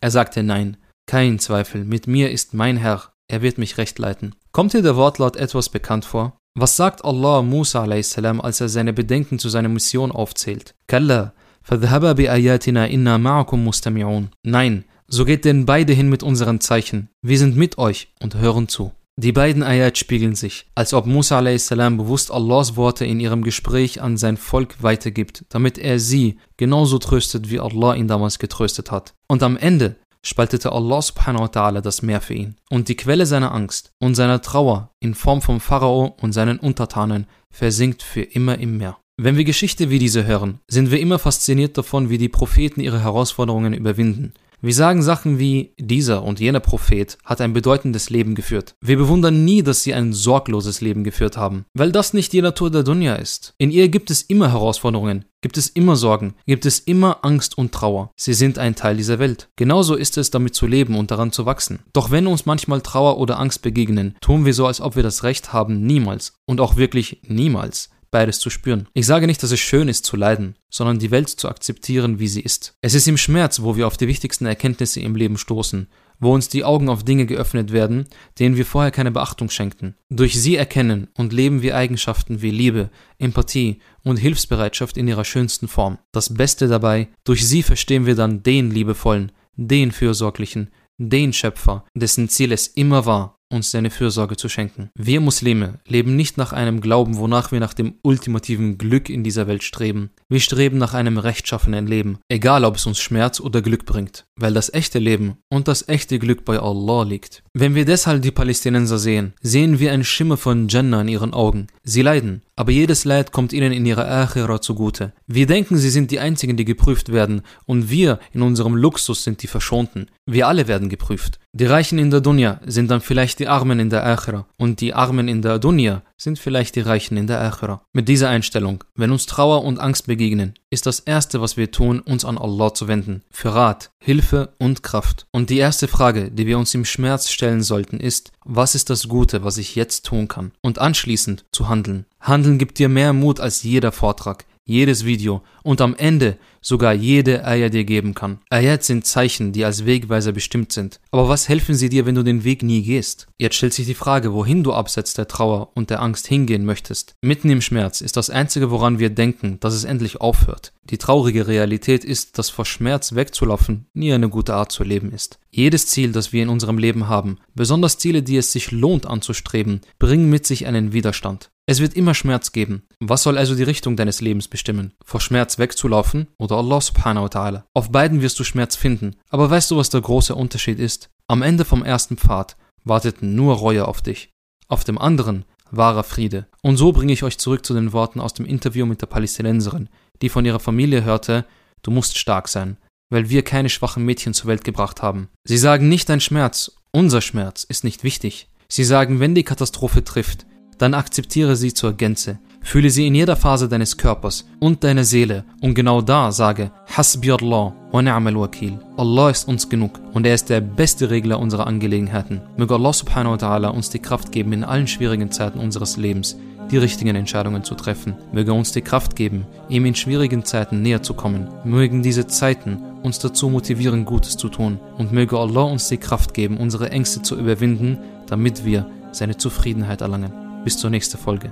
Er 0.00 0.10
sagte 0.10 0.42
nein, 0.42 0.76
kein 1.06 1.38
Zweifel, 1.38 1.84
mit 1.84 2.06
mir 2.06 2.30
ist 2.30 2.54
mein 2.54 2.76
Herr, 2.76 3.12
er 3.28 3.42
wird 3.42 3.58
mich 3.58 3.78
recht 3.78 3.98
leiten. 3.98 4.34
Kommt 4.52 4.72
dir 4.72 4.82
der 4.82 4.96
Wortlaut 4.96 5.36
etwas 5.36 5.68
bekannt 5.68 6.04
vor? 6.04 6.36
Was 6.58 6.76
sagt 6.76 7.04
Allah 7.04 7.42
Musa 7.42 7.84
a.s., 7.84 8.18
als 8.18 8.60
er 8.60 8.68
seine 8.68 8.92
Bedenken 8.92 9.38
zu 9.38 9.48
seiner 9.48 9.68
Mission 9.68 10.10
aufzählt? 10.10 10.74
Kalla, 10.86 11.34
فَذْهَبَ 11.62 12.14
بِآيَاتِنَا 12.14 12.86
إِنَّا 12.86 13.18
مَعَكُمْ 13.18 13.64
مُسْتَمِعُونَ 13.64 14.30
Nein, 14.42 14.84
so 15.08 15.24
geht 15.24 15.44
denn 15.44 15.66
beide 15.66 15.92
hin 15.92 16.08
mit 16.08 16.22
unseren 16.22 16.60
Zeichen. 16.60 17.10
Wir 17.22 17.38
sind 17.38 17.56
mit 17.56 17.76
euch 17.78 18.08
und 18.22 18.36
hören 18.36 18.68
zu. 18.68 18.92
Die 19.23 19.33
beiden 19.33 19.61
Ayat 19.61 19.99
spiegeln 19.99 20.33
sich, 20.33 20.65
als 20.73 20.95
ob 20.95 21.05
Musa 21.05 21.37
a.s. 21.37 21.69
bewusst 21.69 22.31
Allahs 22.31 22.75
Worte 22.75 23.05
in 23.05 23.19
ihrem 23.19 23.43
Gespräch 23.43 24.01
an 24.01 24.17
sein 24.17 24.35
Volk 24.35 24.81
weitergibt, 24.81 25.45
damit 25.49 25.77
er 25.77 25.99
sie 25.99 26.39
genauso 26.57 26.97
tröstet, 26.97 27.51
wie 27.51 27.59
Allah 27.59 27.93
ihn 27.93 28.07
damals 28.07 28.39
getröstet 28.39 28.89
hat. 28.89 29.13
Und 29.27 29.43
am 29.43 29.57
Ende 29.57 29.97
spaltete 30.23 30.71
Allah 30.71 31.03
subhanahu 31.03 31.43
wa 31.43 31.49
ta'ala 31.49 31.81
das 31.81 32.01
Meer 32.01 32.19
für 32.19 32.33
ihn. 32.33 32.55
Und 32.71 32.89
die 32.89 32.95
Quelle 32.95 33.27
seiner 33.27 33.53
Angst 33.53 33.91
und 33.99 34.15
seiner 34.15 34.41
Trauer 34.41 34.89
in 34.99 35.13
Form 35.13 35.43
vom 35.43 35.59
Pharao 35.59 36.17
und 36.19 36.33
seinen 36.33 36.57
Untertanen 36.57 37.27
versinkt 37.51 38.01
für 38.01 38.23
immer 38.23 38.57
im 38.57 38.77
Meer. 38.77 38.97
Wenn 39.17 39.37
wir 39.37 39.43
Geschichte 39.43 39.91
wie 39.91 39.99
diese 39.99 40.25
hören, 40.25 40.61
sind 40.67 40.89
wir 40.89 40.99
immer 40.99 41.19
fasziniert 41.19 41.77
davon, 41.77 42.09
wie 42.09 42.17
die 42.17 42.29
Propheten 42.29 42.81
ihre 42.81 43.03
Herausforderungen 43.03 43.75
überwinden 43.75 44.33
wir 44.63 44.73
sagen 44.75 45.01
Sachen 45.01 45.39
wie, 45.39 45.73
dieser 45.79 46.23
und 46.23 46.39
jener 46.39 46.59
Prophet 46.59 47.17
hat 47.25 47.41
ein 47.41 47.53
bedeutendes 47.53 48.11
Leben 48.11 48.35
geführt. 48.35 48.75
Wir 48.79 48.95
bewundern 48.97 49.43
nie, 49.43 49.63
dass 49.63 49.81
sie 49.81 49.95
ein 49.95 50.13
sorgloses 50.13 50.81
Leben 50.81 51.03
geführt 51.03 51.35
haben, 51.35 51.65
weil 51.73 51.91
das 51.91 52.13
nicht 52.13 52.31
die 52.31 52.43
Natur 52.43 52.69
der 52.69 52.83
Dunya 52.83 53.15
ist. 53.15 53.55
In 53.57 53.71
ihr 53.71 53.89
gibt 53.89 54.11
es 54.11 54.21
immer 54.21 54.51
Herausforderungen, 54.51 55.25
gibt 55.41 55.57
es 55.57 55.67
immer 55.67 55.95
Sorgen, 55.95 56.35
gibt 56.45 56.67
es 56.67 56.79
immer 56.79 57.25
Angst 57.25 57.57
und 57.57 57.71
Trauer. 57.71 58.11
Sie 58.15 58.35
sind 58.35 58.59
ein 58.59 58.75
Teil 58.75 58.97
dieser 58.97 59.17
Welt. 59.17 59.49
Genauso 59.55 59.95
ist 59.95 60.17
es, 60.19 60.29
damit 60.29 60.53
zu 60.53 60.67
leben 60.67 60.95
und 60.95 61.09
daran 61.09 61.31
zu 61.31 61.47
wachsen. 61.47 61.79
Doch 61.93 62.11
wenn 62.11 62.27
uns 62.27 62.45
manchmal 62.45 62.81
Trauer 62.81 63.17
oder 63.17 63.39
Angst 63.39 63.63
begegnen, 63.63 64.15
tun 64.21 64.45
wir 64.45 64.53
so, 64.53 64.67
als 64.67 64.79
ob 64.79 64.95
wir 64.95 65.03
das 65.03 65.23
Recht 65.23 65.53
haben, 65.53 65.87
niemals 65.87 66.33
und 66.45 66.61
auch 66.61 66.75
wirklich 66.75 67.21
niemals 67.27 67.89
beides 68.11 68.39
zu 68.39 68.49
spüren. 68.49 68.87
Ich 68.93 69.05
sage 69.05 69.25
nicht, 69.25 69.41
dass 69.41 69.51
es 69.51 69.59
schön 69.59 69.87
ist 69.87 70.05
zu 70.05 70.15
leiden, 70.17 70.55
sondern 70.69 70.99
die 70.99 71.11
Welt 71.11 71.29
zu 71.29 71.49
akzeptieren, 71.49 72.19
wie 72.19 72.27
sie 72.27 72.41
ist. 72.41 72.75
Es 72.81 72.93
ist 72.93 73.07
im 73.07 73.17
Schmerz, 73.17 73.61
wo 73.61 73.75
wir 73.75 73.87
auf 73.87 73.97
die 73.97 74.07
wichtigsten 74.07 74.45
Erkenntnisse 74.45 74.99
im 74.99 75.15
Leben 75.15 75.37
stoßen, 75.37 75.87
wo 76.19 76.33
uns 76.33 76.49
die 76.49 76.63
Augen 76.63 76.87
auf 76.87 77.03
Dinge 77.03 77.25
geöffnet 77.25 77.71
werden, 77.71 78.07
denen 78.37 78.55
wir 78.55 78.65
vorher 78.65 78.91
keine 78.91 79.11
Beachtung 79.11 79.49
schenkten. 79.49 79.95
Durch 80.09 80.39
sie 80.39 80.55
erkennen 80.55 81.07
und 81.15 81.33
leben 81.33 81.61
wir 81.61 81.75
Eigenschaften 81.75 82.41
wie 82.41 82.51
Liebe, 82.51 82.91
Empathie 83.17 83.79
und 84.03 84.17
Hilfsbereitschaft 84.17 84.97
in 84.97 85.07
ihrer 85.07 85.25
schönsten 85.25 85.67
Form. 85.67 85.97
Das 86.11 86.33
Beste 86.33 86.67
dabei, 86.67 87.07
durch 87.23 87.47
sie 87.47 87.63
verstehen 87.63 88.05
wir 88.05 88.15
dann 88.15 88.43
den 88.43 88.69
Liebevollen, 88.69 89.31
den 89.55 89.91
Fürsorglichen, 89.91 90.69
den 90.97 91.33
Schöpfer, 91.33 91.85
dessen 91.95 92.29
Ziel 92.29 92.51
es 92.51 92.67
immer 92.67 93.05
war, 93.05 93.35
uns 93.51 93.71
seine 93.71 93.89
Fürsorge 93.89 94.37
zu 94.37 94.49
schenken. 94.49 94.89
Wir 94.95 95.21
Muslime 95.21 95.79
leben 95.87 96.15
nicht 96.15 96.37
nach 96.37 96.53
einem 96.53 96.81
Glauben, 96.81 97.17
wonach 97.17 97.51
wir 97.51 97.59
nach 97.59 97.73
dem 97.73 97.95
ultimativen 98.01 98.77
Glück 98.77 99.09
in 99.09 99.23
dieser 99.23 99.47
Welt 99.47 99.63
streben. 99.63 100.11
Wir 100.29 100.39
streben 100.39 100.77
nach 100.77 100.93
einem 100.93 101.17
rechtschaffenen 101.17 101.87
Leben, 101.87 102.19
egal 102.29 102.65
ob 102.65 102.77
es 102.77 102.85
uns 102.85 102.99
Schmerz 102.99 103.39
oder 103.39 103.61
Glück 103.61 103.85
bringt, 103.85 104.25
weil 104.35 104.53
das 104.53 104.73
echte 104.73 104.99
Leben 104.99 105.37
und 105.49 105.67
das 105.67 105.87
echte 105.87 106.19
Glück 106.19 106.45
bei 106.45 106.59
Allah 106.59 107.03
liegt. 107.03 107.43
Wenn 107.53 107.75
wir 107.75 107.85
deshalb 107.85 108.21
die 108.21 108.31
Palästinenser 108.31 108.97
sehen, 108.97 109.33
sehen 109.41 109.79
wir 109.79 109.91
einen 109.91 110.03
Schimmer 110.03 110.37
von 110.37 110.67
Jannah 110.67 111.01
in 111.01 111.07
ihren 111.07 111.33
Augen. 111.33 111.67
Sie 111.83 112.01
leiden, 112.01 112.41
aber 112.55 112.71
jedes 112.71 113.05
Leid 113.05 113.31
kommt 113.31 113.53
ihnen 113.53 113.73
in 113.73 113.85
ihrer 113.85 114.07
Akhira 114.07 114.61
zugute. 114.61 115.13
Wir 115.25 115.47
denken, 115.47 115.77
sie 115.77 115.89
sind 115.89 116.11
die 116.11 116.19
Einzigen, 116.19 116.57
die 116.57 116.65
geprüft 116.65 117.11
werden, 117.11 117.41
und 117.65 117.89
wir 117.89 118.19
in 118.33 118.41
unserem 118.41 118.75
Luxus 118.75 119.23
sind 119.23 119.41
die 119.41 119.47
Verschonten. 119.47 120.11
Wir 120.25 120.47
alle 120.47 120.67
werden 120.67 120.87
geprüft. 120.87 121.39
Die 121.53 121.65
Reichen 121.65 121.99
in 121.99 122.11
der 122.11 122.21
Dunya 122.21 122.61
sind 122.65 122.89
dann 122.89 123.01
vielleicht 123.01 123.39
die 123.39 123.49
Armen 123.49 123.81
in 123.81 123.89
der 123.89 124.05
Akhira 124.05 124.47
und 124.55 124.79
die 124.79 124.93
Armen 124.93 125.27
in 125.27 125.41
der 125.41 125.59
Dunya 125.59 126.01
sind 126.15 126.39
vielleicht 126.39 126.77
die 126.77 126.81
Reichen 126.81 127.17
in 127.17 127.27
der 127.27 127.41
Akhira. 127.41 127.81
Mit 127.91 128.07
dieser 128.07 128.29
Einstellung, 128.29 128.85
wenn 128.95 129.11
uns 129.11 129.25
Trauer 129.25 129.65
und 129.65 129.77
Angst 129.77 130.07
begegnen, 130.07 130.53
ist 130.69 130.85
das 130.85 131.01
Erste, 131.01 131.41
was 131.41 131.57
wir 131.57 131.69
tun, 131.69 131.99
uns 131.99 132.23
an 132.23 132.37
Allah 132.37 132.73
zu 132.73 132.87
wenden, 132.87 133.23
für 133.31 133.53
Rat, 133.53 133.91
Hilfe 133.99 134.53
und 134.59 134.81
Kraft. 134.81 135.25
Und 135.31 135.49
die 135.49 135.57
erste 135.57 135.89
Frage, 135.89 136.31
die 136.31 136.47
wir 136.47 136.57
uns 136.57 136.73
im 136.73 136.85
Schmerz 136.85 137.29
stellen 137.29 137.63
sollten, 137.63 137.99
ist, 137.99 138.31
was 138.45 138.73
ist 138.73 138.89
das 138.89 139.09
Gute, 139.09 139.43
was 139.43 139.57
ich 139.57 139.75
jetzt 139.75 140.05
tun 140.05 140.29
kann? 140.29 140.53
Und 140.61 140.79
anschließend 140.79 141.43
zu 141.51 141.67
handeln. 141.67 142.05
Handeln 142.21 142.59
gibt 142.59 142.79
dir 142.79 142.87
mehr 142.87 143.11
Mut 143.11 143.41
als 143.41 143.63
jeder 143.63 143.91
Vortrag, 143.91 144.45
jedes 144.63 145.03
Video 145.03 145.41
und 145.63 145.81
am 145.81 145.95
Ende 145.95 146.37
sogar 146.61 146.93
jede 146.93 147.45
Eier 147.45 147.69
dir 147.69 147.83
geben 147.83 148.13
kann. 148.13 148.39
Ayat 148.49 148.83
sind 148.83 149.05
Zeichen, 149.05 149.51
die 149.51 149.65
als 149.65 149.85
Wegweiser 149.85 150.31
bestimmt 150.31 150.71
sind. 150.71 150.99
Aber 151.11 151.27
was 151.27 151.49
helfen 151.49 151.75
sie 151.75 151.89
dir, 151.89 152.05
wenn 152.05 152.15
du 152.15 152.23
den 152.23 152.43
Weg 152.43 152.63
nie 152.63 152.83
gehst? 152.83 153.27
Jetzt 153.37 153.55
stellt 153.55 153.73
sich 153.73 153.87
die 153.87 153.95
Frage, 153.95 154.33
wohin 154.33 154.63
du 154.63 154.73
abseits 154.73 155.13
der 155.13 155.27
Trauer 155.27 155.71
und 155.73 155.89
der 155.89 156.01
Angst 156.01 156.27
hingehen 156.27 156.65
möchtest. 156.65 157.15
Mitten 157.21 157.49
im 157.49 157.61
Schmerz 157.61 158.01
ist 158.01 158.17
das 158.17 158.29
Einzige, 158.29 158.71
woran 158.71 158.99
wir 158.99 159.09
denken, 159.09 159.59
dass 159.59 159.73
es 159.73 159.83
endlich 159.83 160.21
aufhört. 160.21 160.73
Die 160.89 160.97
traurige 160.97 161.47
Realität 161.47 162.03
ist, 162.03 162.37
dass 162.37 162.49
vor 162.49 162.65
Schmerz 162.65 163.13
wegzulaufen 163.13 163.85
nie 163.93 164.13
eine 164.13 164.29
gute 164.29 164.53
Art 164.53 164.71
zu 164.71 164.83
leben 164.83 165.11
ist. 165.11 165.39
Jedes 165.49 165.87
Ziel, 165.87 166.11
das 166.11 166.33
wir 166.33 166.43
in 166.43 166.49
unserem 166.49 166.77
Leben 166.77 167.07
haben, 167.07 167.37
besonders 167.55 167.97
Ziele, 167.97 168.23
die 168.23 168.37
es 168.37 168.51
sich 168.51 168.71
lohnt 168.71 169.05
anzustreben, 169.05 169.81
bringen 169.99 170.29
mit 170.29 170.45
sich 170.45 170.65
einen 170.65 170.93
Widerstand. 170.93 171.51
Es 171.67 171.79
wird 171.79 171.93
immer 171.93 172.13
Schmerz 172.13 172.51
geben. 172.51 172.83
Was 172.99 173.23
soll 173.23 173.37
also 173.37 173.55
die 173.55 173.63
Richtung 173.63 173.95
deines 173.95 174.19
Lebens 174.19 174.47
bestimmen? 174.47 174.93
Vor 175.05 175.21
Schmerz 175.21 175.59
wegzulaufen 175.59 176.27
oder 176.37 176.50
Allah 176.55 176.81
subhanahu 176.81 177.23
wa 177.23 177.27
ta'ala? 177.27 177.63
Auf 177.73 177.91
beiden 177.91 178.21
wirst 178.21 178.39
du 178.39 178.43
Schmerz 178.43 178.75
finden. 178.75 179.15
Aber 179.29 179.49
weißt 179.49 179.71
du, 179.71 179.77
was 179.77 179.89
der 179.89 180.01
große 180.01 180.35
Unterschied 180.35 180.79
ist? 180.79 181.09
Am 181.27 181.41
Ende 181.41 181.65
vom 181.65 181.83
ersten 181.83 182.17
Pfad 182.17 182.57
warteten 182.83 183.35
nur 183.35 183.55
Reue 183.55 183.87
auf 183.87 184.01
dich. 184.01 184.29
Auf 184.67 184.83
dem 184.83 184.97
anderen 184.97 185.45
wahrer 185.71 186.03
Friede. 186.03 186.47
Und 186.61 186.77
so 186.77 186.91
bringe 186.91 187.13
ich 187.13 187.23
euch 187.23 187.37
zurück 187.37 187.65
zu 187.65 187.73
den 187.73 187.93
Worten 187.93 188.19
aus 188.19 188.33
dem 188.33 188.45
Interview 188.45 188.85
mit 188.85 189.01
der 189.01 189.07
Palästinenserin, 189.07 189.89
die 190.21 190.29
von 190.29 190.45
ihrer 190.45 190.59
Familie 190.59 191.03
hörte, 191.03 191.45
du 191.81 191.91
musst 191.91 192.17
stark 192.17 192.47
sein, 192.47 192.77
weil 193.09 193.29
wir 193.29 193.43
keine 193.43 193.69
schwachen 193.69 194.05
Mädchen 194.05 194.33
zur 194.33 194.47
Welt 194.47 194.63
gebracht 194.63 195.01
haben. 195.01 195.29
Sie 195.43 195.57
sagen 195.57 195.89
nicht 195.89 196.09
dein 196.09 196.21
Schmerz, 196.21 196.73
unser 196.91 197.21
Schmerz 197.21 197.63
ist 197.63 197.83
nicht 197.83 198.03
wichtig. 198.03 198.47
Sie 198.67 198.83
sagen, 198.83 199.19
wenn 199.19 199.35
die 199.35 199.43
Katastrophe 199.43 200.03
trifft, 200.03 200.45
dann 200.77 200.93
akzeptiere 200.93 201.55
sie 201.55 201.73
zur 201.73 201.93
Gänze. 201.93 202.39
Fühle 202.61 202.89
sie 202.89 203.07
in 203.07 203.15
jeder 203.15 203.35
Phase 203.35 203.67
deines 203.67 203.97
Körpers 203.97 204.45
und 204.59 204.83
deiner 204.83 205.03
Seele 205.03 205.43
und 205.61 205.73
genau 205.73 206.01
da 206.01 206.31
sage 206.31 206.71
Hasbi 206.87 207.31
Allah 207.31 207.73
wa 207.91 208.01
ni'mal 208.01 208.39
wakil. 208.39 208.79
Allah 208.97 209.29
ist 209.29 209.47
uns 209.47 209.67
genug 209.67 209.99
und 210.13 210.25
er 210.25 210.35
ist 210.35 210.49
der 210.49 210.61
beste 210.61 211.09
Regler 211.09 211.39
unserer 211.39 211.67
Angelegenheiten. 211.67 212.41
Möge 212.57 212.75
Allah 212.75 212.93
subhanahu 212.93 213.33
wa 213.33 213.37
ta'ala 213.37 213.67
uns 213.69 213.89
die 213.89 213.99
Kraft 213.99 214.31
geben, 214.31 214.53
in 214.53 214.63
allen 214.63 214.87
schwierigen 214.87 215.31
Zeiten 215.31 215.59
unseres 215.59 215.97
Lebens 215.97 216.37
die 216.71 216.77
richtigen 216.77 217.15
Entscheidungen 217.15 217.63
zu 217.63 217.75
treffen. 217.75 218.15
Möge 218.31 218.53
uns 218.53 218.71
die 218.71 218.81
Kraft 218.81 219.15
geben, 219.15 219.45
ihm 219.67 219.85
in 219.85 219.95
schwierigen 219.95 220.45
Zeiten 220.45 220.81
näher 220.81 221.03
zu 221.03 221.13
kommen. 221.13 221.47
Mögen 221.65 222.01
diese 222.01 222.27
Zeiten 222.27 222.77
uns 223.03 223.19
dazu 223.19 223.49
motivieren, 223.49 224.05
Gutes 224.05 224.37
zu 224.37 224.47
tun. 224.47 224.79
Und 224.97 225.11
möge 225.11 225.37
Allah 225.37 225.63
uns 225.63 225.89
die 225.89 225.97
Kraft 225.97 226.33
geben, 226.33 226.57
unsere 226.57 226.91
Ängste 226.91 227.21
zu 227.21 227.37
überwinden, 227.37 227.97
damit 228.27 228.63
wir 228.63 228.89
seine 229.11 229.37
Zufriedenheit 229.37 230.01
erlangen. 230.01 230.31
Bis 230.63 230.77
zur 230.77 230.89
nächsten 230.89 231.17
Folge. 231.17 231.51